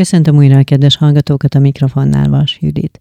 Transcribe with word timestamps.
köszöntöm 0.00 0.36
újra 0.36 0.58
a 0.58 0.62
kedves 0.62 0.96
hallgatókat 0.96 1.54
a 1.54 1.58
mikrofonnál, 1.58 2.28
Vas 2.28 2.58
Judit. 2.60 3.00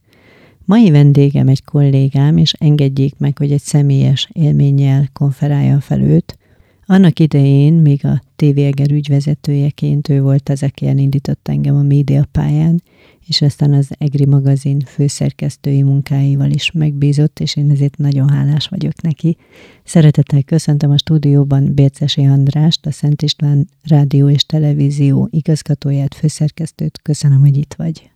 Mai 0.66 0.92
vendégem 0.92 1.48
egy 1.48 1.64
kollégám, 1.64 2.38
és 2.38 2.54
engedjék 2.54 3.18
meg, 3.18 3.38
hogy 3.38 3.52
egy 3.52 3.62
személyes 3.62 4.30
élménnyel 4.34 5.10
konferálja 5.14 5.80
fel 5.80 6.02
őt. 6.02 6.38
Annak 6.86 7.20
idején, 7.20 7.74
még 7.74 8.06
a 8.06 8.22
TV 8.36 8.58
Eger 8.58 8.92
ügyvezetőjeként 8.92 10.10
ő 10.10 10.22
volt 10.22 10.50
az, 10.50 10.64
aki 10.64 10.88
elindított 10.88 11.48
engem 11.48 11.76
a 11.76 11.82
média 11.82 12.26
pályán, 12.32 12.84
és 13.30 13.42
aztán 13.42 13.74
az 13.74 13.90
EGRI 13.98 14.26
magazin 14.26 14.80
főszerkesztői 14.80 15.84
munkáival 15.84 16.50
is 16.50 16.72
megbízott, 16.72 17.40
és 17.40 17.56
én 17.56 17.70
ezért 17.70 17.98
nagyon 17.98 18.30
hálás 18.30 18.68
vagyok 18.68 19.02
neki. 19.02 19.38
Szeretettel 19.84 20.44
köszöntöm 20.44 20.92
a 20.92 20.98
stúdióban 20.98 21.74
Bércesi 21.74 22.26
Andrást, 22.26 22.86
a 22.86 22.92
Szent 22.92 23.22
István 23.22 23.68
Rádió 23.84 24.30
és 24.30 24.46
Televízió 24.46 25.28
igazgatóját, 25.32 26.16
főszerkesztőt. 26.16 27.02
Köszönöm, 27.02 27.40
hogy 27.40 27.58
itt 27.58 27.74
vagy. 27.74 28.10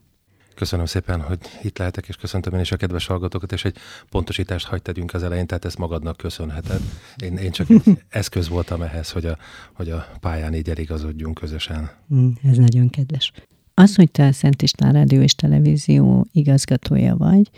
Köszönöm 0.55 0.85
szépen, 0.85 1.21
hogy 1.21 1.39
itt 1.61 1.77
lehetek, 1.77 2.07
és 2.07 2.15
köszöntöm 2.15 2.53
én 2.53 2.59
is 2.59 2.71
a 2.71 2.77
kedves 2.77 3.05
hallgatókat, 3.05 3.51
és 3.51 3.65
egy 3.65 3.77
pontosítást 4.09 4.65
hagyd 4.65 4.81
tegyünk 4.81 5.13
az 5.13 5.23
elején, 5.23 5.47
tehát 5.47 5.65
ezt 5.65 5.77
magadnak 5.77 6.17
köszönheted. 6.17 6.81
Én, 7.23 7.37
én 7.37 7.51
csak 7.51 7.69
egy 7.69 8.03
eszköz 8.09 8.49
voltam 8.49 8.81
ehhez, 8.81 9.11
hogy 9.11 9.25
a, 9.25 9.37
hogy 9.73 9.89
a 9.89 10.07
pályán 10.19 10.53
így 10.53 10.69
eligazodjunk 10.69 11.39
közösen. 11.39 11.91
Mm, 12.13 12.29
ez 12.43 12.57
nagyon 12.57 12.89
kedves. 12.89 13.31
Az, 13.73 13.95
hogy 13.95 14.11
te 14.11 14.25
a 14.25 14.31
Szent 14.31 14.61
István 14.61 14.93
Rádió 14.93 15.21
és 15.21 15.35
Televízió 15.35 16.27
igazgatója 16.31 17.15
vagy, 17.15 17.49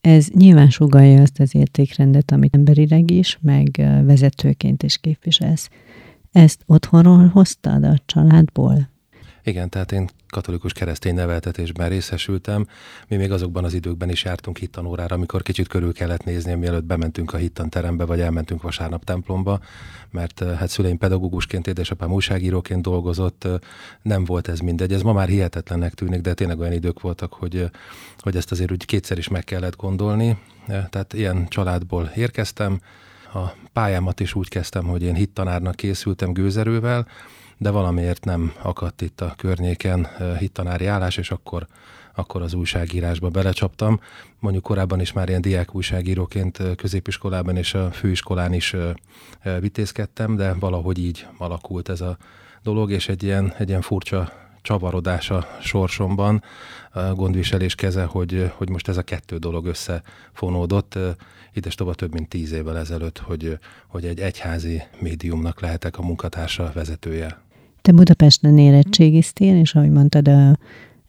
ez 0.00 0.28
nyilván 0.28 0.70
sugalja 0.70 1.22
azt 1.22 1.40
az 1.40 1.54
értékrendet, 1.54 2.30
amit 2.30 2.54
emberileg 2.54 3.10
is, 3.10 3.38
meg 3.40 3.70
vezetőként 4.04 4.82
is 4.82 4.98
képviselsz. 4.98 5.68
Ezt 6.32 6.62
otthonról 6.66 7.26
hoztad 7.26 7.84
a 7.84 7.94
családból? 8.06 8.88
Igen, 9.44 9.68
tehát 9.68 9.92
én 9.92 10.08
katolikus 10.28 10.72
keresztény 10.72 11.14
neveltetésben 11.14 11.88
részesültem. 11.88 12.66
Mi 13.08 13.16
még 13.16 13.32
azokban 13.32 13.64
az 13.64 13.74
időkben 13.74 14.08
is 14.08 14.24
jártunk 14.24 14.58
hittanórára, 14.58 15.14
amikor 15.14 15.42
kicsit 15.42 15.68
körül 15.68 15.92
kellett 15.92 16.24
nézni, 16.24 16.54
mielőtt 16.54 16.84
bementünk 16.84 17.32
a 17.32 17.36
hittanterembe, 17.36 18.04
vagy 18.04 18.20
elmentünk 18.20 18.62
vasárnap 18.62 19.04
templomba, 19.04 19.60
mert 20.10 20.44
hát 20.58 20.68
szüleim 20.68 20.98
pedagógusként, 20.98 21.66
édesapám 21.66 22.12
újságíróként 22.12 22.82
dolgozott, 22.82 23.48
nem 24.02 24.24
volt 24.24 24.48
ez 24.48 24.58
mindegy. 24.58 24.92
Ez 24.92 25.02
ma 25.02 25.12
már 25.12 25.28
hihetetlennek 25.28 25.94
tűnik, 25.94 26.20
de 26.20 26.34
tényleg 26.34 26.58
olyan 26.58 26.72
idők 26.72 27.00
voltak, 27.00 27.32
hogy, 27.32 27.70
hogy 28.18 28.36
ezt 28.36 28.50
azért 28.50 28.70
úgy 28.70 28.84
kétszer 28.84 29.18
is 29.18 29.28
meg 29.28 29.44
kellett 29.44 29.76
gondolni. 29.76 30.38
Tehát 30.66 31.12
ilyen 31.12 31.48
családból 31.48 32.12
érkeztem, 32.16 32.80
a 33.34 33.52
pályámat 33.72 34.20
is 34.20 34.34
úgy 34.34 34.48
kezdtem, 34.48 34.84
hogy 34.84 35.02
én 35.02 35.14
hittanárnak 35.14 35.76
készültem 35.76 36.32
gőzerővel, 36.32 37.06
de 37.60 37.70
valamiért 37.70 38.24
nem 38.24 38.52
akadt 38.62 39.00
itt 39.00 39.20
a 39.20 39.34
környéken 39.36 40.08
hittanári 40.38 40.86
állás, 40.86 41.16
és 41.16 41.30
akkor, 41.30 41.66
akkor 42.14 42.42
az 42.42 42.54
újságírásba 42.54 43.28
belecsaptam. 43.28 44.00
Mondjuk 44.38 44.64
korábban 44.64 45.00
is 45.00 45.12
már 45.12 45.28
ilyen 45.28 45.40
diák 45.40 45.74
újságíróként 45.74 46.62
középiskolában 46.76 47.56
és 47.56 47.74
a 47.74 47.90
főiskolán 47.90 48.52
is 48.52 48.76
vitézkedtem, 49.60 50.36
de 50.36 50.54
valahogy 50.54 50.98
így 50.98 51.26
alakult 51.38 51.88
ez 51.88 52.00
a 52.00 52.16
dolog, 52.62 52.90
és 52.90 53.08
egy 53.08 53.22
ilyen, 53.22 53.54
egy 53.58 53.68
ilyen 53.68 53.80
furcsa 53.80 54.32
csavarodás 54.62 55.30
a 55.30 55.46
sorsomban, 55.62 56.42
a 56.92 57.00
gondviselés 57.00 57.74
keze, 57.74 58.04
hogy, 58.04 58.52
hogy 58.56 58.68
most 58.68 58.88
ez 58.88 58.96
a 58.96 59.02
kettő 59.02 59.36
dolog 59.36 59.66
összefonódott. 59.66 60.98
Ides 61.52 61.74
tovább 61.74 61.94
több 61.94 62.12
mint 62.12 62.28
tíz 62.28 62.52
évvel 62.52 62.78
ezelőtt, 62.78 63.18
hogy, 63.18 63.58
hogy 63.86 64.04
egy 64.04 64.20
egyházi 64.20 64.82
médiumnak 65.00 65.60
lehetek 65.60 65.98
a 65.98 66.02
munkatársa 66.02 66.70
vezetője. 66.74 67.38
Te 67.82 67.92
Budapesten 67.92 68.58
érettségiztél, 68.58 69.56
és 69.60 69.74
ahogy 69.74 69.90
mondtad, 69.90 70.28
a, 70.28 70.56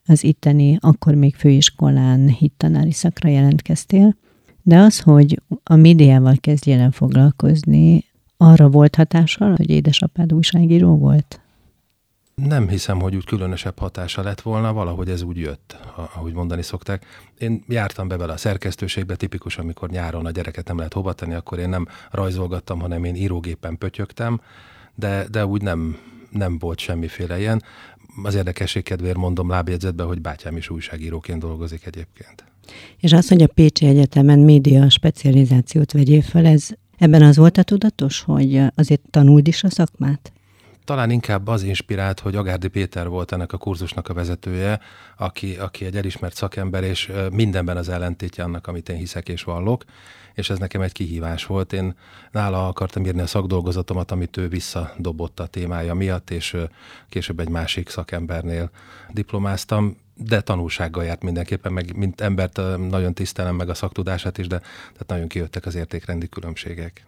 az 0.06 0.24
itteni, 0.24 0.78
akkor 0.80 1.14
még 1.14 1.36
főiskolán 1.36 2.28
hittanári 2.28 2.92
szakra 2.92 3.30
jelentkeztél, 3.30 4.16
de 4.62 4.78
az, 4.78 5.00
hogy 5.00 5.42
a 5.64 5.76
médiával 5.76 6.36
kezdjél 6.40 6.80
el 6.80 6.92
foglalkozni, 6.92 8.06
arra 8.38 8.70
volt 8.70 8.96
hatással, 8.96 9.56
hogy 9.56 9.70
édesapád 9.70 10.34
újságíró 10.34 10.98
volt? 10.98 11.42
Nem 12.36 12.68
hiszem, 12.68 13.00
hogy 13.00 13.16
úgy 13.16 13.26
különösebb 13.26 13.80
hatása 13.80 14.24
lett 14.24 14.42
volna, 14.42 14.74
valahogy 14.74 15.10
ez 15.10 15.22
úgy 15.22 15.38
jött, 15.38 15.78
ahogy 16.16 16.34
mondani 16.34 16.62
szokták. 16.62 17.06
Én 17.38 17.64
jártam 17.68 18.08
be 18.08 18.18
vele 18.18 18.34
a 18.34 18.38
szerkesztőségbe, 18.38 19.16
tipikus, 19.16 19.58
amikor 19.58 19.90
nyáron 19.90 20.26
a 20.26 20.32
gyereket 20.32 20.68
nem 20.68 20.78
lehet 20.78 20.94
hova 20.94 21.14
tenni, 21.14 21.34
akkor 21.34 21.60
én 21.60 21.70
nem 21.70 21.88
rajzolgattam, 22.12 22.80
hanem 22.80 23.04
én 23.04 23.16
írógépen 23.16 23.78
pötyögtem, 23.78 24.42
de, 24.96 25.28
de 25.32 25.46
úgy 25.46 25.62
nem, 25.62 25.98
nem 26.32 26.60
volt 26.60 26.80
semmiféle 26.80 27.40
ilyen. 27.40 27.64
Az 28.24 28.36
érdekesség 28.36 28.84
kedvéért 28.84 29.18
mondom 29.18 29.50
lábjegyzetbe, 29.50 30.04
hogy 30.04 30.22
bátyám 30.22 30.58
is 30.58 30.70
újságíróként 30.70 31.40
dolgozik 31.40 31.86
egyébként. 31.86 32.44
És 32.98 33.14
az, 33.14 33.28
hogy 33.28 33.42
a 33.42 33.48
Pécsi 33.48 33.86
Egyetemen 33.86 34.40
média 34.40 34.90
specializációt 34.90 35.92
vegyél 35.92 36.22
fel, 36.22 36.46
ez 36.46 36.68
ebben 36.98 37.22
az 37.22 37.38
volt 37.38 37.58
a 37.58 37.64
tudatos, 37.64 38.22
hogy 38.22 38.62
azért 38.76 39.02
tanuld 39.10 39.48
is 39.48 39.64
a 39.64 39.70
szakmát? 39.70 40.32
Talán 40.86 41.12
inkább 41.12 41.48
az 41.48 41.64
inspirált, 41.64 42.20
hogy 42.20 42.36
Agárdi 42.36 42.68
Péter 42.68 43.08
volt 43.08 43.32
ennek 43.32 43.54
a 43.54 43.58
kurzusnak 43.58 44.10
a 44.10 44.14
vezetője, 44.14 44.80
aki, 45.18 45.56
aki 45.56 45.86
egy 45.86 45.96
elismert 45.96 46.36
szakember, 46.36 46.84
és 46.84 47.12
mindenben 47.32 47.78
az 47.78 47.90
ellentétje 47.90 48.44
annak, 48.44 48.68
amit 48.68 48.90
én 48.90 48.98
hiszek 48.98 49.30
és 49.30 49.44
vallok, 49.44 49.84
és 50.34 50.50
ez 50.50 50.58
nekem 50.58 50.82
egy 50.82 50.92
kihívás 50.92 51.46
volt. 51.46 51.74
Én 51.74 51.96
nála 52.32 52.68
akartam 52.68 53.06
írni 53.06 53.22
a 53.22 53.28
szakdolgozatomat, 53.28 54.12
amit 54.12 54.38
ő 54.38 54.48
visszadobott 54.48 55.40
a 55.40 55.48
témája 55.48 55.94
miatt, 55.94 56.30
és 56.30 56.58
később 57.10 57.40
egy 57.40 57.50
másik 57.50 57.90
szakembernél 57.90 58.70
diplomáztam, 59.10 59.98
de 60.16 60.42
tanulsággal 60.42 61.04
járt 61.04 61.24
mindenképpen, 61.24 61.74
meg 61.74 61.96
mint 61.96 62.22
embert 62.22 62.62
nagyon 62.90 63.14
tisztelem 63.14 63.56
meg 63.56 63.70
a 63.70 63.74
szaktudását 63.74 64.38
is, 64.38 64.48
de 64.48 64.60
tehát 64.60 65.08
nagyon 65.08 65.28
kijöttek 65.28 65.66
az 65.66 65.76
értékrendi 65.76 66.30
különbségek. 66.30 67.06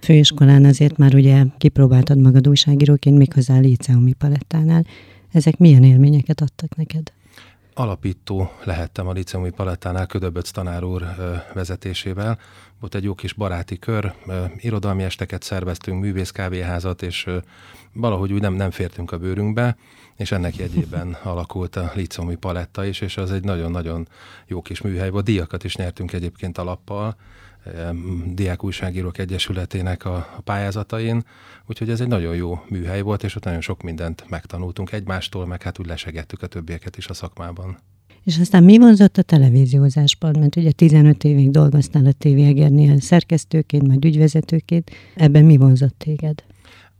Főiskolán 0.00 0.64
azért 0.64 0.96
már 0.96 1.14
ugye 1.14 1.44
kipróbáltad 1.58 2.18
magad 2.18 2.48
újságíróként, 2.48 3.18
méghozzá 3.18 3.56
a 3.56 3.60
Líceumi 3.60 4.12
palettánál. 4.12 4.84
Ezek 5.32 5.58
milyen 5.58 5.84
élményeket 5.84 6.40
adtak 6.40 6.76
neked? 6.76 7.12
alapító 7.78 8.50
lehettem 8.64 9.06
a 9.06 9.12
Liceumi 9.12 9.50
Palettánál 9.50 10.06
Ködöböc 10.06 10.50
tanár 10.50 10.84
úr 10.84 11.04
vezetésével. 11.54 12.38
Volt 12.80 12.94
egy 12.94 13.04
jó 13.04 13.14
kis 13.14 13.32
baráti 13.32 13.78
kör, 13.78 14.14
irodalmi 14.56 15.02
esteket 15.02 15.42
szerveztünk, 15.42 16.00
művész 16.00 16.30
kávéházat, 16.30 17.02
és 17.02 17.26
valahogy 17.92 18.32
úgy 18.32 18.40
nem, 18.40 18.54
nem 18.54 18.70
fértünk 18.70 19.12
a 19.12 19.18
bőrünkbe, 19.18 19.76
és 20.16 20.32
ennek 20.32 20.56
jegyében 20.56 21.16
alakult 21.32 21.76
a 21.76 21.92
Liceumi 21.94 22.34
Paletta 22.34 22.84
is, 22.84 23.00
és 23.00 23.16
az 23.16 23.32
egy 23.32 23.44
nagyon-nagyon 23.44 24.08
jó 24.46 24.62
kis 24.62 24.80
műhely 24.80 25.10
volt. 25.10 25.24
Díjakat 25.24 25.64
is 25.64 25.76
nyertünk 25.76 26.12
egyébként 26.12 26.58
alappal, 26.58 27.16
Diák 28.26 28.64
Újságírók 28.64 29.18
Egyesületének 29.18 30.04
a, 30.04 30.16
a 30.36 30.40
pályázatain, 30.40 31.24
úgyhogy 31.66 31.90
ez 31.90 32.00
egy 32.00 32.08
nagyon 32.08 32.34
jó 32.34 32.60
műhely 32.68 33.00
volt, 33.00 33.22
és 33.22 33.36
ott 33.36 33.44
nagyon 33.44 33.60
sok 33.60 33.82
mindent 33.82 34.24
megtanultunk 34.28 34.92
egymástól, 34.92 35.46
meg 35.46 35.62
hát 35.62 35.78
úgy 35.78 35.86
lesegettük 35.86 36.42
a 36.42 36.46
többieket 36.46 36.96
is 36.96 37.06
a 37.08 37.14
szakmában. 37.14 37.78
És 38.24 38.38
aztán 38.38 38.64
mi 38.64 38.78
vonzott 38.78 39.16
a 39.16 39.22
televíziózásban? 39.22 40.36
Mert 40.38 40.56
ugye 40.56 40.72
15 40.72 41.24
évig 41.24 41.50
dolgoztál 41.50 42.06
a 42.06 42.12
TV 42.18 42.26
Egernél 42.26 43.00
szerkesztőként, 43.00 43.86
majd 43.86 44.04
ügyvezetőként. 44.04 44.90
Ebben 45.16 45.44
mi 45.44 45.56
vonzott 45.56 45.98
téged? 45.98 46.44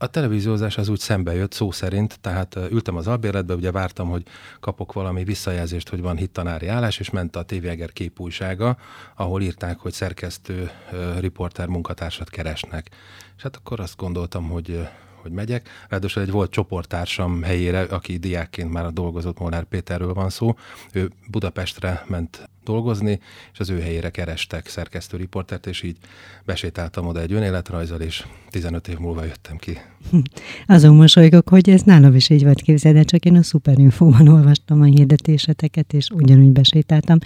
A 0.00 0.06
televíziózás 0.06 0.78
az 0.78 0.88
úgy 0.88 0.98
szembe 0.98 1.34
jött 1.34 1.52
szó 1.52 1.70
szerint, 1.70 2.20
tehát 2.20 2.56
ültem 2.70 2.96
az 2.96 3.06
albérletbe, 3.06 3.54
ugye 3.54 3.70
vártam, 3.70 4.08
hogy 4.08 4.22
kapok 4.60 4.92
valami 4.92 5.24
visszajelzést, 5.24 5.88
hogy 5.88 6.00
van 6.00 6.16
hittanári 6.16 6.66
állás, 6.66 6.98
és 6.98 7.10
ment 7.10 7.36
a 7.36 7.44
TV 7.44 7.64
Eger 7.64 7.92
képújsága, 7.92 8.76
ahol 9.16 9.42
írták, 9.42 9.78
hogy 9.78 9.92
szerkesztő, 9.92 10.70
riporter 11.18 11.66
munkatársat 11.66 12.30
keresnek. 12.30 12.90
És 13.36 13.42
hát 13.42 13.56
akkor 13.56 13.80
azt 13.80 13.96
gondoltam, 13.96 14.48
hogy 14.48 14.88
hogy 15.28 15.36
megyek. 15.36 15.68
Ráadásul 15.88 16.22
egy 16.22 16.30
volt 16.30 16.50
csoporttársam 16.50 17.42
helyére, 17.42 17.80
aki 17.80 18.16
diákként 18.16 18.72
már 18.72 18.92
dolgozott, 18.92 19.38
Molnár 19.38 19.64
Péterről 19.64 20.14
van 20.14 20.30
szó. 20.30 20.54
Ő 20.92 21.10
Budapestre 21.30 22.04
ment 22.08 22.48
dolgozni, 22.64 23.20
és 23.52 23.58
az 23.58 23.70
ő 23.70 23.80
helyére 23.80 24.10
kerestek 24.10 24.66
szerkesztő 24.66 25.16
riportert, 25.16 25.66
és 25.66 25.82
így 25.82 25.96
besétáltam 26.44 27.06
oda 27.06 27.20
egy 27.20 27.32
önéletrajzal, 27.32 28.00
és 28.00 28.26
15 28.50 28.88
év 28.88 28.98
múlva 28.98 29.24
jöttem 29.24 29.56
ki. 29.56 29.78
Azon 30.66 30.94
mosolygok, 30.94 31.48
hogy 31.48 31.70
ez 31.70 31.82
nálam 31.82 32.14
is 32.14 32.30
így 32.30 32.42
volt 32.42 32.60
képzeld, 32.60 33.04
csak 33.04 33.24
én 33.24 33.36
a 33.36 33.42
Superinfóban 33.42 34.28
olvastam 34.28 34.80
a 34.80 34.84
hirdetéseteket, 34.84 35.92
és 35.92 36.10
ugyanúgy 36.10 36.52
besétáltam. 36.52 37.18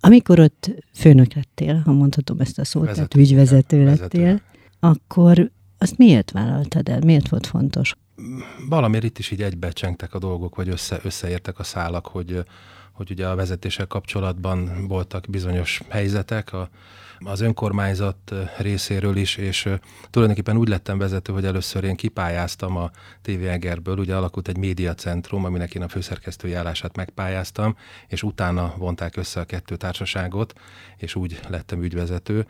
Amikor 0.00 0.40
ott 0.40 0.70
főnök 0.94 1.34
lettél, 1.34 1.82
ha 1.84 1.92
mondhatom 1.92 2.40
ezt 2.40 2.58
a 2.58 2.64
szót, 2.64 2.86
vezető, 2.86 3.06
tehát 3.06 3.28
ügyvezető 3.28 3.84
lettél, 3.84 4.22
vezető. 4.22 4.42
akkor 4.80 5.50
azt 5.78 5.98
miért 5.98 6.30
vállaltad 6.30 6.88
el? 6.88 7.00
Miért 7.00 7.28
volt 7.28 7.46
fontos? 7.46 7.94
Valamiért 8.68 9.04
itt 9.04 9.18
is 9.18 9.30
így 9.30 9.42
egybecsengtek 9.42 10.14
a 10.14 10.18
dolgok, 10.18 10.54
vagy 10.56 10.68
össze, 10.68 11.00
összeértek 11.02 11.58
a 11.58 11.62
szálak, 11.62 12.06
hogy, 12.06 12.44
hogy 12.98 13.10
ugye 13.10 13.28
a 13.28 13.34
vezetéssel 13.34 13.86
kapcsolatban 13.86 14.86
voltak 14.86 15.24
bizonyos 15.28 15.82
helyzetek, 15.88 16.52
a, 16.52 16.68
az 17.18 17.40
önkormányzat 17.40 18.34
részéről 18.58 19.16
is, 19.16 19.36
és 19.36 19.68
tulajdonképpen 20.10 20.56
úgy 20.56 20.68
lettem 20.68 20.98
vezető, 20.98 21.32
hogy 21.32 21.44
először 21.44 21.84
én 21.84 21.96
kipályáztam 21.96 22.76
a 22.76 22.90
TV 23.22 23.44
Egerből, 23.44 23.98
ugye 23.98 24.16
alakult 24.16 24.48
egy 24.48 24.56
médiacentrum, 24.56 25.44
aminek 25.44 25.74
én 25.74 25.82
a 25.82 25.88
főszerkesztői 25.88 26.52
állását 26.52 26.96
megpályáztam, 26.96 27.76
és 28.08 28.22
utána 28.22 28.74
vonták 28.76 29.16
össze 29.16 29.40
a 29.40 29.44
kettő 29.44 29.76
társaságot, 29.76 30.52
és 30.96 31.14
úgy 31.14 31.40
lettem 31.48 31.82
ügyvezető. 31.82 32.46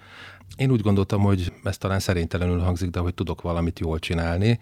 Én 0.57 0.71
úgy 0.71 0.81
gondoltam, 0.81 1.21
hogy 1.21 1.53
ez 1.65 1.79
talán 1.79 2.01
szerénytelenül 2.01 2.59
hangzik, 2.59 2.91
de 2.91 3.01
hogy 3.01 3.15
tudok 3.15 3.43
valamit 3.43 3.79
jól 3.79 3.99
csinálni. 3.99 4.61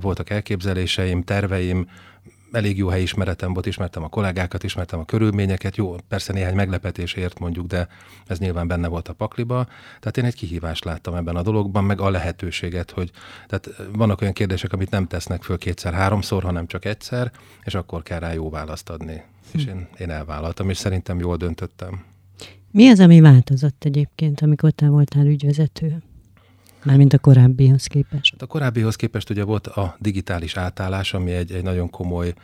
Voltak 0.00 0.30
elképzeléseim, 0.30 1.22
terveim, 1.22 1.88
elég 2.52 2.76
jó 2.76 2.88
helyismeretem 2.88 3.52
volt, 3.52 3.66
ismertem 3.66 4.02
a 4.02 4.08
kollégákat, 4.08 4.64
ismertem 4.64 4.98
a 4.98 5.04
körülményeket, 5.04 5.76
jó, 5.76 5.96
persze 6.08 6.32
néhány 6.32 6.54
meglepetésért 6.54 7.38
mondjuk, 7.38 7.66
de 7.66 7.88
ez 8.26 8.38
nyilván 8.38 8.68
benne 8.68 8.88
volt 8.88 9.08
a 9.08 9.12
pakliba. 9.12 9.66
Tehát 10.00 10.16
én 10.16 10.24
egy 10.24 10.34
kihívást 10.34 10.84
láttam 10.84 11.14
ebben 11.14 11.36
a 11.36 11.42
dologban, 11.42 11.84
meg 11.84 12.00
a 12.00 12.10
lehetőséget, 12.10 12.90
hogy 12.90 13.10
tehát 13.46 13.70
vannak 13.92 14.20
olyan 14.20 14.32
kérdések, 14.32 14.72
amit 14.72 14.90
nem 14.90 15.06
tesznek 15.06 15.42
föl 15.42 15.58
kétszer-háromszor, 15.58 16.42
hanem 16.42 16.66
csak 16.66 16.84
egyszer, 16.84 17.32
és 17.64 17.74
akkor 17.74 18.02
kell 18.02 18.18
rá 18.18 18.32
jó 18.32 18.50
választ 18.50 18.90
adni. 18.90 19.22
Hm. 19.52 19.58
És 19.58 19.64
én, 19.64 19.88
én 19.98 20.10
elvállaltam, 20.10 20.70
és 20.70 20.76
szerintem 20.76 21.18
jól 21.18 21.36
döntöttem. 21.36 22.04
Mi 22.70 22.88
az, 22.88 23.00
ami 23.00 23.20
változott 23.20 23.84
egyébként, 23.84 24.40
amikor 24.40 24.70
te 24.70 24.88
voltál 24.88 25.26
ügyvezető? 25.26 26.02
Mármint 26.86 27.12
a 27.12 27.18
korábbihoz 27.18 27.86
képest. 27.86 28.32
Hát 28.32 28.42
a 28.42 28.46
korábbihoz 28.46 28.96
képest 28.96 29.30
ugye 29.30 29.44
volt 29.44 29.66
a 29.66 29.96
digitális 29.98 30.56
átállás, 30.56 31.14
ami 31.14 31.32
egy, 31.32 31.52
egy 31.52 31.62
nagyon 31.62 31.90
komoly 31.90 32.34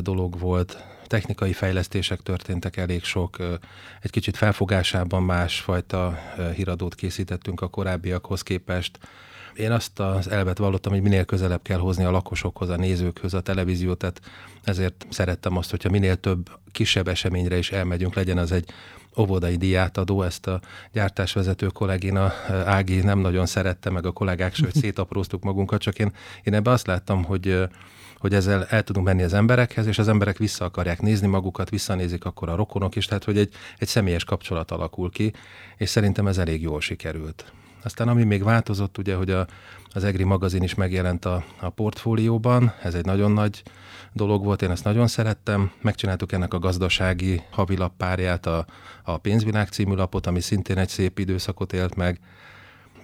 dolog 0.00 0.38
volt. 0.38 0.84
Technikai 1.06 1.52
fejlesztések 1.52 2.20
történtek 2.20 2.76
elég 2.76 3.04
sok, 3.04 3.36
egy 4.00 4.10
kicsit 4.10 4.36
felfogásában 4.36 5.22
másfajta 5.22 6.18
híradót 6.54 6.94
készítettünk 6.94 7.60
a 7.60 7.68
korábbiakhoz 7.68 8.42
képest. 8.42 8.98
Én 9.54 9.70
azt 9.70 10.00
az 10.00 10.30
elvet 10.30 10.58
vallottam, 10.58 10.92
hogy 10.92 11.02
minél 11.02 11.24
közelebb 11.24 11.62
kell 11.62 11.78
hozni 11.78 12.04
a 12.04 12.10
lakosokhoz, 12.10 12.68
a 12.68 12.76
nézőkhöz 12.76 13.34
a 13.34 13.40
televíziót, 13.40 13.98
tehát 13.98 14.20
ezért 14.64 15.06
szerettem 15.08 15.56
azt, 15.56 15.70
hogyha 15.70 15.90
minél 15.90 16.16
több 16.16 16.50
kisebb 16.70 17.08
eseményre 17.08 17.58
is 17.58 17.72
elmegyünk, 17.72 18.14
legyen 18.14 18.38
az 18.38 18.52
egy 18.52 18.70
óvodai 19.16 19.56
diátadó, 19.56 20.22
ezt 20.22 20.46
a 20.46 20.60
gyártásvezető 20.92 21.66
kollégina 21.66 22.32
Ági 22.64 23.00
nem 23.00 23.18
nagyon 23.18 23.46
szerette, 23.46 23.90
meg 23.90 24.06
a 24.06 24.12
kollégák, 24.12 24.54
sőt 24.54 24.76
szétapróztuk 24.82 25.42
magunkat, 25.42 25.80
csak 25.80 25.98
én, 25.98 26.12
én 26.42 26.54
ebbe 26.54 26.70
azt 26.70 26.86
láttam, 26.86 27.24
hogy 27.24 27.68
hogy 28.22 28.34
ezzel 28.34 28.64
el 28.64 28.82
tudunk 28.82 29.06
menni 29.06 29.22
az 29.22 29.32
emberekhez, 29.32 29.86
és 29.86 29.98
az 29.98 30.08
emberek 30.08 30.38
vissza 30.38 30.64
akarják 30.64 31.00
nézni 31.00 31.26
magukat, 31.26 31.70
visszanézik 31.70 32.24
akkor 32.24 32.48
a 32.48 32.54
rokonok 32.54 32.96
is, 32.96 33.06
tehát 33.06 33.24
hogy 33.24 33.38
egy, 33.38 33.54
egy 33.78 33.88
személyes 33.88 34.24
kapcsolat 34.24 34.70
alakul 34.70 35.10
ki, 35.10 35.32
és 35.76 35.88
szerintem 35.88 36.26
ez 36.26 36.38
elég 36.38 36.62
jól 36.62 36.80
sikerült. 36.80 37.52
Aztán 37.82 38.08
ami 38.08 38.24
még 38.24 38.42
változott, 38.42 38.98
ugye, 38.98 39.14
hogy 39.14 39.30
a, 39.30 39.46
az 39.92 40.04
EGRI 40.04 40.24
magazin 40.24 40.62
is 40.62 40.74
megjelent 40.74 41.24
a, 41.24 41.44
a 41.60 41.68
portfólióban, 41.68 42.74
ez 42.82 42.94
egy 42.94 43.04
nagyon 43.04 43.32
nagy 43.32 43.62
dolog 44.12 44.44
volt, 44.44 44.62
én 44.62 44.70
ezt 44.70 44.84
nagyon 44.84 45.06
szerettem. 45.06 45.70
Megcsináltuk 45.80 46.32
ennek 46.32 46.54
a 46.54 46.58
gazdasági 46.58 47.42
havilappárját, 47.50 48.46
a, 48.46 48.66
a 49.02 49.18
Pénzvilág 49.18 49.68
című 49.68 49.94
lapot, 49.94 50.26
ami 50.26 50.40
szintén 50.40 50.78
egy 50.78 50.88
szép 50.88 51.18
időszakot 51.18 51.72
élt 51.72 51.94
meg, 51.94 52.20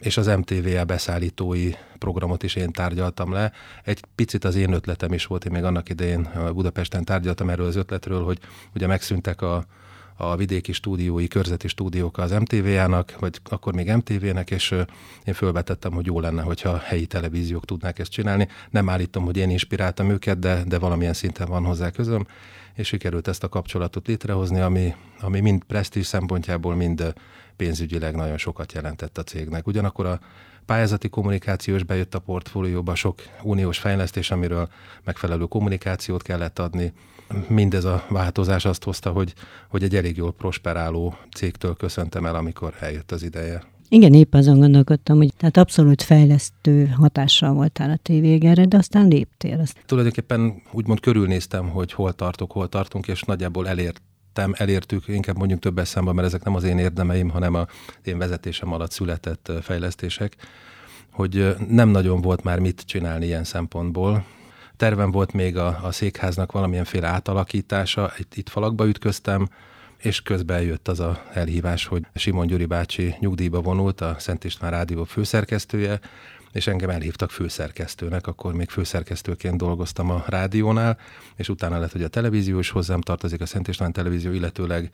és 0.01 0.17
az 0.17 0.27
MTVA 0.27 0.85
beszállítói 0.85 1.71
programot 1.99 2.43
is 2.43 2.55
én 2.55 2.73
tárgyaltam 2.73 3.33
le. 3.33 3.53
Egy 3.85 4.01
picit 4.15 4.45
az 4.45 4.55
én 4.55 4.73
ötletem 4.73 5.13
is 5.13 5.27
volt, 5.27 5.45
én 5.45 5.53
még 5.53 5.65
annak 5.65 5.89
idején 5.89 6.29
Budapesten 6.53 7.05
tárgyaltam 7.05 7.51
erről 7.51 7.67
az 7.67 7.77
ötletről, 7.77 8.25
hogy 8.25 8.39
ugye 8.75 8.87
megszűntek 8.87 9.43
a, 9.43 9.65
a 10.21 10.37
vidéki 10.37 10.73
stúdiói, 10.73 11.29
körzeti 11.29 11.69
stúdiók 11.69 12.19
az 12.19 12.31
MTV-jának, 12.31 13.17
vagy 13.19 13.41
akkor 13.45 13.75
még 13.75 13.93
MTV-nek, 13.93 14.51
és 14.51 14.71
én 15.25 15.35
fölvetettem, 15.35 15.93
hogy 15.93 16.07
jó 16.07 16.21
lenne, 16.21 16.43
hogyha 16.43 16.79
helyi 16.79 17.07
televíziók 17.07 17.65
tudnák 17.65 17.99
ezt 17.99 18.11
csinálni. 18.11 18.49
Nem 18.71 18.89
állítom, 18.89 19.25
hogy 19.25 19.37
én 19.37 19.51
inspiráltam 19.51 20.11
őket, 20.11 20.39
de, 20.39 20.63
de 20.67 20.79
valamilyen 20.79 21.13
szinten 21.13 21.49
van 21.49 21.65
hozzá 21.65 21.91
közöm, 21.91 22.27
és 22.75 22.87
sikerült 22.87 23.29
ezt 23.29 23.45
a 23.45 23.49
kapcsolatot 23.49 24.07
létrehozni, 24.07 24.61
ami, 24.61 24.95
ami 25.21 25.41
mind 25.41 25.65
presztízs 25.65 26.07
szempontjából, 26.07 26.75
mind 26.75 27.15
pénzügyileg 27.57 28.15
nagyon 28.15 28.39
sokat 28.39 28.73
jelentett 28.73 29.19
a 29.19 29.23
cégnek. 29.23 29.67
Ugyanakkor 29.67 30.07
a 30.07 30.21
pályázati 30.67 31.09
kommunikáció 31.09 31.75
is 31.75 31.83
bejött 31.83 32.15
a 32.15 32.19
portfólióba, 32.19 32.95
sok 32.95 33.23
uniós 33.43 33.79
fejlesztés, 33.79 34.31
amiről 34.31 34.69
megfelelő 35.05 35.45
kommunikációt 35.45 36.23
kellett 36.23 36.59
adni, 36.59 36.93
mindez 37.49 37.85
a 37.85 38.05
változás 38.09 38.65
azt 38.65 38.85
hozta, 38.85 39.11
hogy, 39.11 39.35
hogy 39.69 39.83
egy 39.83 39.97
elég 39.97 40.17
jól 40.17 40.33
prosperáló 40.33 41.17
cégtől 41.35 41.77
köszöntem 41.77 42.27
el, 42.27 42.35
amikor 42.35 42.75
eljött 42.81 43.13
az 43.13 43.23
ideje. 43.23 43.63
Igen, 43.89 44.15
épp 44.15 44.35
azon 44.35 44.59
gondolkodtam, 44.59 45.17
hogy 45.17 45.35
tehát 45.37 45.57
abszolút 45.57 46.03
fejlesztő 46.03 46.87
hatással 46.87 47.53
voltál 47.53 47.91
a 47.91 47.97
tévégerre, 47.97 48.65
de 48.65 48.77
aztán 48.77 49.09
léptél. 49.09 49.61
Azt. 49.61 49.83
Tulajdonképpen 49.87 50.63
úgymond 50.73 51.01
körülnéztem, 51.01 51.69
hogy 51.69 51.93
hol 51.93 52.13
tartok, 52.13 52.53
hol 52.53 52.69
tartunk, 52.69 53.09
és 53.09 53.23
nagyjából 53.23 53.69
elért 53.69 54.03
elértük, 54.53 55.09
inkább 55.09 55.37
mondjuk 55.37 55.61
több 55.61 55.79
eszembe, 55.79 56.13
mert 56.13 56.27
ezek 56.27 56.45
nem 56.45 56.55
az 56.55 56.65
én 56.65 56.79
érdemeim, 56.79 57.29
hanem 57.29 57.55
a 57.55 57.67
én 58.05 58.19
vezetésem 58.19 58.73
alatt 58.73 58.91
született 58.91 59.53
fejlesztések, 59.63 60.37
hogy 61.11 61.57
nem 61.69 61.89
nagyon 61.89 62.21
volt 62.21 62.43
már 62.43 62.59
mit 62.59 62.83
csinálni 62.87 63.27
ilyen 63.27 63.45
szempontból, 63.45 64.25
Tervem 64.79 65.11
volt 65.11 65.33
még 65.33 65.57
a, 65.57 65.79
a 65.83 65.93
székháznak 65.93 66.53
valamilyenféle 66.53 67.07
átalakítása, 67.07 68.13
itt, 68.19 68.35
itt 68.37 68.49
falakba 68.49 68.87
ütköztem, 68.87 69.49
és 69.97 70.23
közben 70.23 70.63
jött 70.63 70.89
az 70.89 71.01
a 71.01 71.23
elhívás, 71.33 71.87
hogy 71.87 72.03
Simon 72.15 72.47
Gyuri 72.47 72.65
bácsi 72.65 73.15
nyugdíjba 73.21 73.61
vonult, 73.61 74.01
a 74.01 74.17
Szent 74.19 74.45
István 74.45 74.71
Rádió 74.71 75.05
főszerkesztője, 75.05 76.01
és 76.53 76.67
engem 76.67 76.91
elhívtak 76.91 77.31
főszerkesztőnek, 77.31 78.27
akkor 78.27 78.55
még 78.55 78.69
főszerkesztőként 78.69 79.57
dolgoztam 79.57 80.11
a 80.11 80.25
rádiónál, 80.27 80.99
és 81.37 81.49
utána 81.49 81.79
lett, 81.79 81.93
hogy 81.93 82.03
a 82.03 82.09
televízió 82.09 82.59
is 82.59 82.71
hozzám 82.71 83.01
tartozik, 83.01 83.41
a 83.41 83.47
Szent 83.47 83.69
István 83.69 83.93
Televízió, 83.93 84.33
illetőleg 84.33 84.91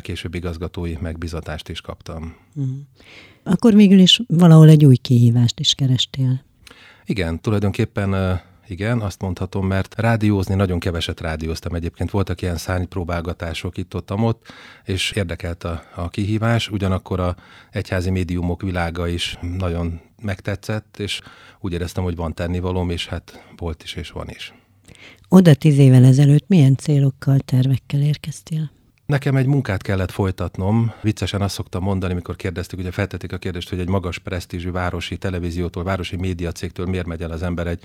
később 0.00 0.34
igazgatói 0.34 0.94
megbizatást 1.00 1.68
is 1.68 1.80
kaptam. 1.80 2.36
Uh-huh. 2.54 2.74
Akkor 3.42 3.74
végül 3.74 3.98
is 3.98 4.20
valahol 4.26 4.68
egy 4.68 4.84
új 4.84 4.96
kihívást 4.96 5.60
is 5.60 5.74
kerestél. 5.74 6.44
Igen, 7.04 7.40
tulajdonképpen 7.40 8.40
igen, 8.66 9.00
azt 9.00 9.20
mondhatom, 9.20 9.66
mert 9.66 9.94
rádiózni 9.98 10.54
nagyon 10.54 10.78
keveset 10.78 11.20
rádióztam 11.20 11.74
egyébként. 11.74 12.10
Voltak 12.10 12.42
ilyen 12.42 12.56
szánypróbálgatások 12.56 13.76
itt-ott, 13.76 14.12
ott, 14.12 14.52
és 14.84 15.10
érdekelt 15.10 15.64
a, 15.64 15.82
a 15.94 16.08
kihívás. 16.08 16.68
Ugyanakkor 16.68 17.20
a 17.20 17.36
egyházi 17.70 18.10
médiumok 18.10 18.62
világa 18.62 19.06
is 19.06 19.38
nagyon 19.40 20.00
megtetszett, 20.22 20.98
és 20.98 21.20
úgy 21.60 21.72
éreztem, 21.72 22.04
hogy 22.04 22.16
van 22.16 22.34
tennivalóm, 22.34 22.90
és 22.90 23.06
hát 23.06 23.44
volt 23.56 23.82
is, 23.82 23.94
és 23.94 24.10
van 24.10 24.28
is. 24.28 24.54
Oda 25.28 25.54
tíz 25.54 25.78
évvel 25.78 26.04
ezelőtt 26.04 26.48
milyen 26.48 26.76
célokkal, 26.76 27.38
tervekkel 27.38 28.00
érkeztél? 28.00 28.70
Nekem 29.12 29.36
egy 29.36 29.46
munkát 29.46 29.82
kellett 29.82 30.10
folytatnom. 30.10 30.92
Viccesen 31.00 31.42
azt 31.42 31.54
szoktam 31.54 31.82
mondani, 31.82 32.14
mikor 32.14 32.36
kérdeztük, 32.36 32.78
ugye 32.78 32.90
feltették 32.90 33.32
a 33.32 33.38
kérdést, 33.38 33.68
hogy 33.68 33.78
egy 33.78 33.88
magas 33.88 34.18
presztízsű 34.18 34.70
városi 34.70 35.16
televíziótól, 35.16 35.84
városi 35.84 36.16
médiacégtől 36.16 36.86
miért 36.86 37.06
megy 37.06 37.22
el 37.22 37.30
az 37.30 37.42
ember 37.42 37.66
egy 37.66 37.82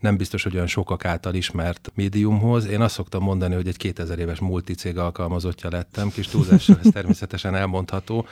nem 0.00 0.16
biztos, 0.16 0.42
hogy 0.42 0.54
olyan 0.54 0.66
sokak 0.66 1.04
által 1.04 1.34
ismert 1.34 1.92
médiumhoz. 1.94 2.66
Én 2.66 2.80
azt 2.80 2.94
szoktam 2.94 3.22
mondani, 3.22 3.54
hogy 3.54 3.68
egy 3.68 3.76
2000 3.76 4.18
éves 4.18 4.38
multicég 4.38 4.98
alkalmazottja 4.98 5.70
lettem, 5.70 6.10
kis 6.10 6.26
túlzással 6.26 6.78
ez 6.82 6.90
természetesen 6.92 7.54
elmondható. 7.54 8.26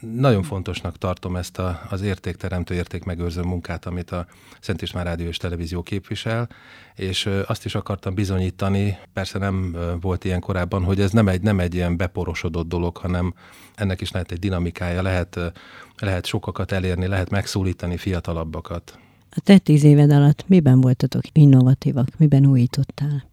Nagyon 0.00 0.42
fontosnak 0.42 0.98
tartom 0.98 1.36
ezt 1.36 1.58
a, 1.58 1.80
az 1.90 2.02
értékteremtő, 2.02 2.74
értékmegőrző 2.74 3.42
munkát, 3.42 3.86
amit 3.86 4.10
a 4.10 4.26
Szent 4.60 4.82
István 4.82 5.04
Rádió 5.04 5.26
és 5.26 5.36
Televízió 5.36 5.82
képvisel, 5.82 6.48
és 6.94 7.28
azt 7.46 7.64
is 7.64 7.74
akartam 7.74 8.14
bizonyítani, 8.14 8.98
persze 9.12 9.38
nem 9.38 9.76
volt 10.00 10.24
ilyen 10.24 10.40
korábban, 10.40 10.84
hogy 10.84 11.00
ez 11.00 11.10
nem 11.10 11.28
egy, 11.28 11.42
nem 11.42 11.60
egy 11.60 11.74
ilyen 11.74 11.96
beporosodott 11.96 12.68
dolog, 12.68 12.96
hanem 12.96 13.34
ennek 13.74 14.00
is 14.00 14.10
lehet 14.10 14.32
egy 14.32 14.38
dinamikája, 14.38 15.02
lehet, 15.02 15.38
lehet 15.96 16.26
sokakat 16.26 16.72
elérni, 16.72 17.06
lehet 17.06 17.30
megszólítani 17.30 17.96
fiatalabbakat. 17.96 18.98
A 19.30 19.40
te 19.40 19.58
tíz 19.58 19.82
éved 19.84 20.10
alatt 20.10 20.44
miben 20.46 20.80
voltatok 20.80 21.22
innovatívak, 21.32 22.08
miben 22.16 22.46
újítottál? 22.46 23.24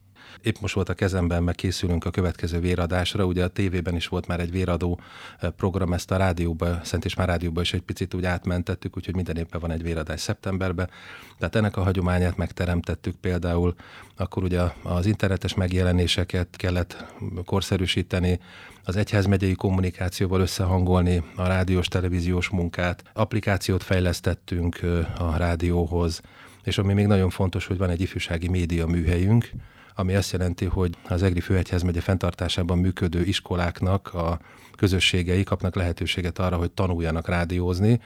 Épp 0.41 0.55
most 0.59 0.73
volt 0.73 0.89
a 0.89 0.93
kezemben, 0.93 1.43
meg 1.43 1.55
készülünk 1.55 2.05
a 2.05 2.09
következő 2.09 2.59
véradásra. 2.59 3.25
Ugye 3.25 3.43
a 3.43 3.47
tévében 3.47 3.95
is 3.95 4.07
volt 4.07 4.27
már 4.27 4.39
egy 4.39 4.51
véradó 4.51 4.99
eh, 5.39 5.49
program, 5.49 5.93
ezt 5.93 6.11
a 6.11 6.17
rádióba, 6.17 6.79
Szent 6.83 7.05
és 7.05 7.15
már 7.15 7.27
rádióba 7.27 7.61
is 7.61 7.73
egy 7.73 7.81
picit 7.81 8.13
úgy 8.13 8.25
átmentettük, 8.25 8.97
úgyhogy 8.97 9.15
minden 9.15 9.37
évben 9.37 9.61
van 9.61 9.71
egy 9.71 9.83
véradás 9.83 10.21
szeptemberben. 10.21 10.89
Tehát 11.37 11.55
ennek 11.55 11.77
a 11.77 11.83
hagyományát 11.83 12.37
megteremtettük 12.37 13.15
például, 13.15 13.75
akkor 14.15 14.43
ugye 14.43 14.61
az 14.83 15.05
internetes 15.05 15.53
megjelenéseket 15.53 16.55
kellett 16.55 17.05
korszerűsíteni, 17.45 18.39
az 18.87 18.95
egyházmegyei 18.95 19.53
kommunikációval 19.53 20.41
összehangolni 20.41 21.23
a 21.35 21.47
rádiós, 21.47 21.87
televíziós 21.87 22.49
munkát. 22.49 23.03
Applikációt 23.13 23.83
fejlesztettünk 23.83 24.79
a 25.17 25.37
rádióhoz, 25.37 26.21
és 26.63 26.77
ami 26.77 26.93
még 26.93 27.07
nagyon 27.07 27.29
fontos, 27.29 27.65
hogy 27.65 27.77
van 27.77 27.89
egy 27.89 28.01
ifjúsági 28.01 28.47
média 28.47 28.85
műhelyünk, 28.85 29.51
ami 29.95 30.15
azt 30.15 30.31
jelenti, 30.31 30.65
hogy 30.65 30.95
az 31.07 31.23
Egri 31.23 31.39
Főegyházmegye 31.39 32.01
fenntartásában 32.01 32.77
működő 32.77 33.23
iskoláknak 33.23 34.13
a 34.13 34.39
közösségei 34.75 35.43
kapnak 35.43 35.75
lehetőséget 35.75 36.39
arra, 36.39 36.57
hogy 36.57 36.71
tanuljanak 36.71 37.27
rádiózni. 37.27 37.99